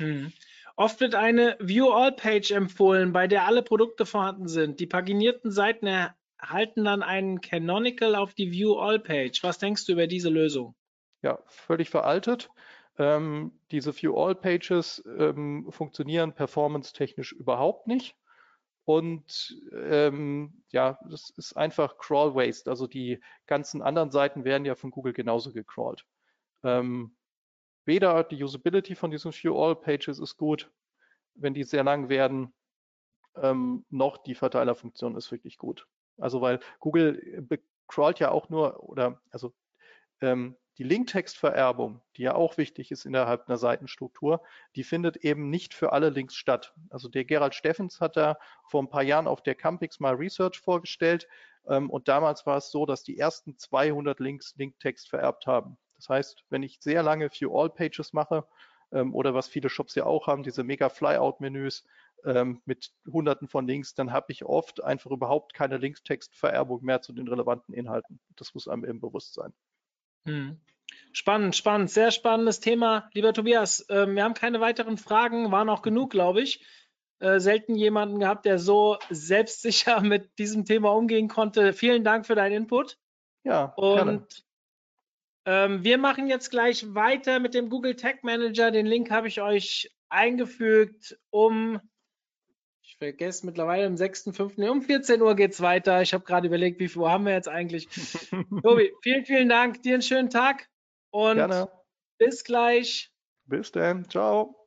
Hm. 0.00 0.32
Oft 0.76 1.00
wird 1.00 1.14
eine 1.14 1.56
View-All-Page 1.58 2.50
empfohlen, 2.50 3.12
bei 3.12 3.26
der 3.26 3.46
alle 3.46 3.62
Produkte 3.62 4.04
vorhanden 4.04 4.46
sind. 4.46 4.78
Die 4.78 4.86
paginierten 4.86 5.50
Seiten 5.50 5.86
erhalten 5.86 6.84
dann 6.84 7.02
einen 7.02 7.40
Canonical 7.40 8.14
auf 8.14 8.34
die 8.34 8.52
View-All-Page. 8.52 9.42
Was 9.42 9.58
denkst 9.58 9.86
du 9.86 9.92
über 9.92 10.06
diese 10.06 10.28
Lösung? 10.28 10.74
Ja, 11.22 11.38
völlig 11.46 11.88
veraltet. 11.88 12.50
Ähm, 12.98 13.58
diese 13.70 13.94
View-All-Pages 13.94 15.04
ähm, 15.18 15.66
funktionieren 15.70 16.34
performance-technisch 16.34 17.32
überhaupt 17.32 17.86
nicht. 17.86 18.14
Und 18.84 19.60
ähm, 19.72 20.62
ja, 20.70 20.98
das 21.10 21.30
ist 21.30 21.56
einfach 21.56 21.98
Crawl 21.98 22.34
Waste. 22.34 22.70
Also 22.70 22.86
die 22.86 23.20
ganzen 23.46 23.82
anderen 23.82 24.10
Seiten 24.10 24.44
werden 24.44 24.64
ja 24.64 24.74
von 24.74 24.90
Google 24.90 25.12
genauso 25.12 25.52
gecrawlt. 25.52 26.04
Ähm, 26.62 27.16
weder 27.86 28.24
die 28.24 28.42
Usability 28.42 28.94
von 28.94 29.10
diesen 29.10 29.32
View 29.32 29.56
All 29.56 29.76
Pages 29.76 30.18
ist 30.18 30.36
gut, 30.36 30.70
wenn 31.34 31.54
die 31.54 31.64
sehr 31.64 31.84
lang 31.84 32.08
werden, 32.08 32.52
ähm, 33.36 33.84
noch 33.90 34.18
die 34.18 34.34
Verteilerfunktion 34.34 35.16
ist 35.16 35.30
wirklich 35.30 35.58
gut. 35.58 35.86
Also 36.18 36.40
weil 36.40 36.60
Google 36.80 37.46
crawlt 37.88 38.18
ja 38.18 38.30
auch 38.30 38.48
nur 38.48 38.82
oder 38.82 39.20
also 39.30 39.54
ähm, 40.20 40.56
die 40.78 40.84
Linktextvererbung, 40.84 42.02
die 42.16 42.22
ja 42.22 42.34
auch 42.34 42.58
wichtig 42.58 42.90
ist 42.90 43.06
innerhalb 43.06 43.48
einer 43.48 43.56
Seitenstruktur, 43.56 44.42
die 44.74 44.84
findet 44.84 45.16
eben 45.18 45.48
nicht 45.48 45.72
für 45.72 45.92
alle 45.92 46.10
Links 46.10 46.34
statt. 46.34 46.74
Also 46.90 47.08
der 47.08 47.24
Gerald 47.24 47.54
Steffens 47.54 48.00
hat 48.00 48.16
da 48.16 48.38
vor 48.68 48.82
ein 48.82 48.90
paar 48.90 49.02
Jahren 49.02 49.26
auf 49.26 49.42
der 49.42 49.54
Campix 49.54 50.00
mal 50.00 50.14
Research 50.14 50.60
vorgestellt 50.60 51.28
ähm, 51.66 51.90
und 51.90 52.08
damals 52.08 52.44
war 52.46 52.58
es 52.58 52.70
so, 52.70 52.84
dass 52.84 53.02
die 53.02 53.18
ersten 53.18 53.56
200 53.56 54.20
Links 54.20 54.54
Linktext 54.56 55.08
vererbt 55.08 55.46
haben. 55.46 55.78
Das 55.96 56.08
heißt, 56.08 56.44
wenn 56.50 56.62
ich 56.62 56.78
sehr 56.80 57.02
lange 57.02 57.30
View 57.30 57.58
All 57.58 57.70
Pages 57.70 58.12
mache 58.12 58.46
ähm, 58.92 59.14
oder 59.14 59.34
was 59.34 59.48
viele 59.48 59.68
Shops 59.68 59.94
ja 59.94 60.04
auch 60.04 60.26
haben, 60.26 60.42
diese 60.42 60.64
mega 60.64 60.88
Flyout-Menüs 60.88 61.84
ähm, 62.24 62.60
mit 62.64 62.92
hunderten 63.10 63.48
von 63.48 63.66
Links, 63.66 63.94
dann 63.94 64.12
habe 64.12 64.32
ich 64.32 64.44
oft 64.44 64.82
einfach 64.82 65.10
überhaupt 65.10 65.54
keine 65.54 65.78
Linkstextvererbung 65.78 66.82
mehr 66.82 67.02
zu 67.02 67.12
den 67.12 67.28
relevanten 67.28 67.74
Inhalten. 67.74 68.20
Das 68.36 68.54
muss 68.54 68.68
einem 68.68 68.84
eben 68.84 69.00
bewusst 69.00 69.34
sein. 69.34 69.52
Hm. 70.26 70.60
Spannend, 71.12 71.56
spannend, 71.56 71.90
sehr 71.90 72.10
spannendes 72.10 72.60
Thema. 72.60 73.08
Lieber 73.12 73.32
Tobias, 73.32 73.88
äh, 73.88 74.06
wir 74.06 74.22
haben 74.22 74.34
keine 74.34 74.60
weiteren 74.60 74.98
Fragen, 74.98 75.50
waren 75.50 75.68
auch 75.68 75.82
genug, 75.82 76.10
glaube 76.10 76.42
ich. 76.42 76.64
Äh, 77.18 77.40
selten 77.40 77.74
jemanden 77.74 78.20
gehabt, 78.20 78.44
der 78.44 78.58
so 78.58 78.98
selbstsicher 79.08 80.00
mit 80.02 80.38
diesem 80.38 80.64
Thema 80.64 80.92
umgehen 80.92 81.28
konnte. 81.28 81.72
Vielen 81.72 82.04
Dank 82.04 82.26
für 82.26 82.34
deinen 82.34 82.52
Input. 82.52 82.98
Ja, 83.44 83.72
und 83.76 84.44
ähm, 85.46 85.84
wir 85.84 85.96
machen 85.96 86.26
jetzt 86.26 86.50
gleich 86.50 86.94
weiter 86.94 87.38
mit 87.38 87.54
dem 87.54 87.70
Google 87.70 87.94
Tag 87.94 88.24
Manager. 88.24 88.72
Den 88.72 88.84
Link 88.84 89.10
habe 89.10 89.28
ich 89.28 89.40
euch 89.40 89.88
eingefügt 90.08 91.18
um, 91.30 91.80
ich 92.82 92.96
vergesse 92.98 93.46
mittlerweile, 93.46 93.86
um 93.86 93.94
6.5. 93.94 94.68
um 94.68 94.82
14 94.82 95.22
Uhr 95.22 95.36
geht 95.36 95.52
es 95.52 95.60
weiter. 95.60 96.02
Ich 96.02 96.12
habe 96.14 96.24
gerade 96.24 96.48
überlegt, 96.48 96.80
wie 96.80 96.88
viel 96.88 97.02
Uhr 97.02 97.10
haben 97.10 97.24
wir 97.24 97.32
jetzt 97.32 97.48
eigentlich. 97.48 97.88
Tobi, 98.62 98.92
vielen, 99.02 99.24
vielen 99.24 99.48
Dank. 99.48 99.82
Dir 99.82 99.94
einen 99.94 100.02
schönen 100.02 100.30
Tag 100.30 100.68
und 101.10 101.36
Gerne. 101.36 101.70
bis 102.18 102.44
gleich. 102.44 103.12
Bis 103.44 103.70
dann. 103.70 104.08
Ciao. 104.10 104.65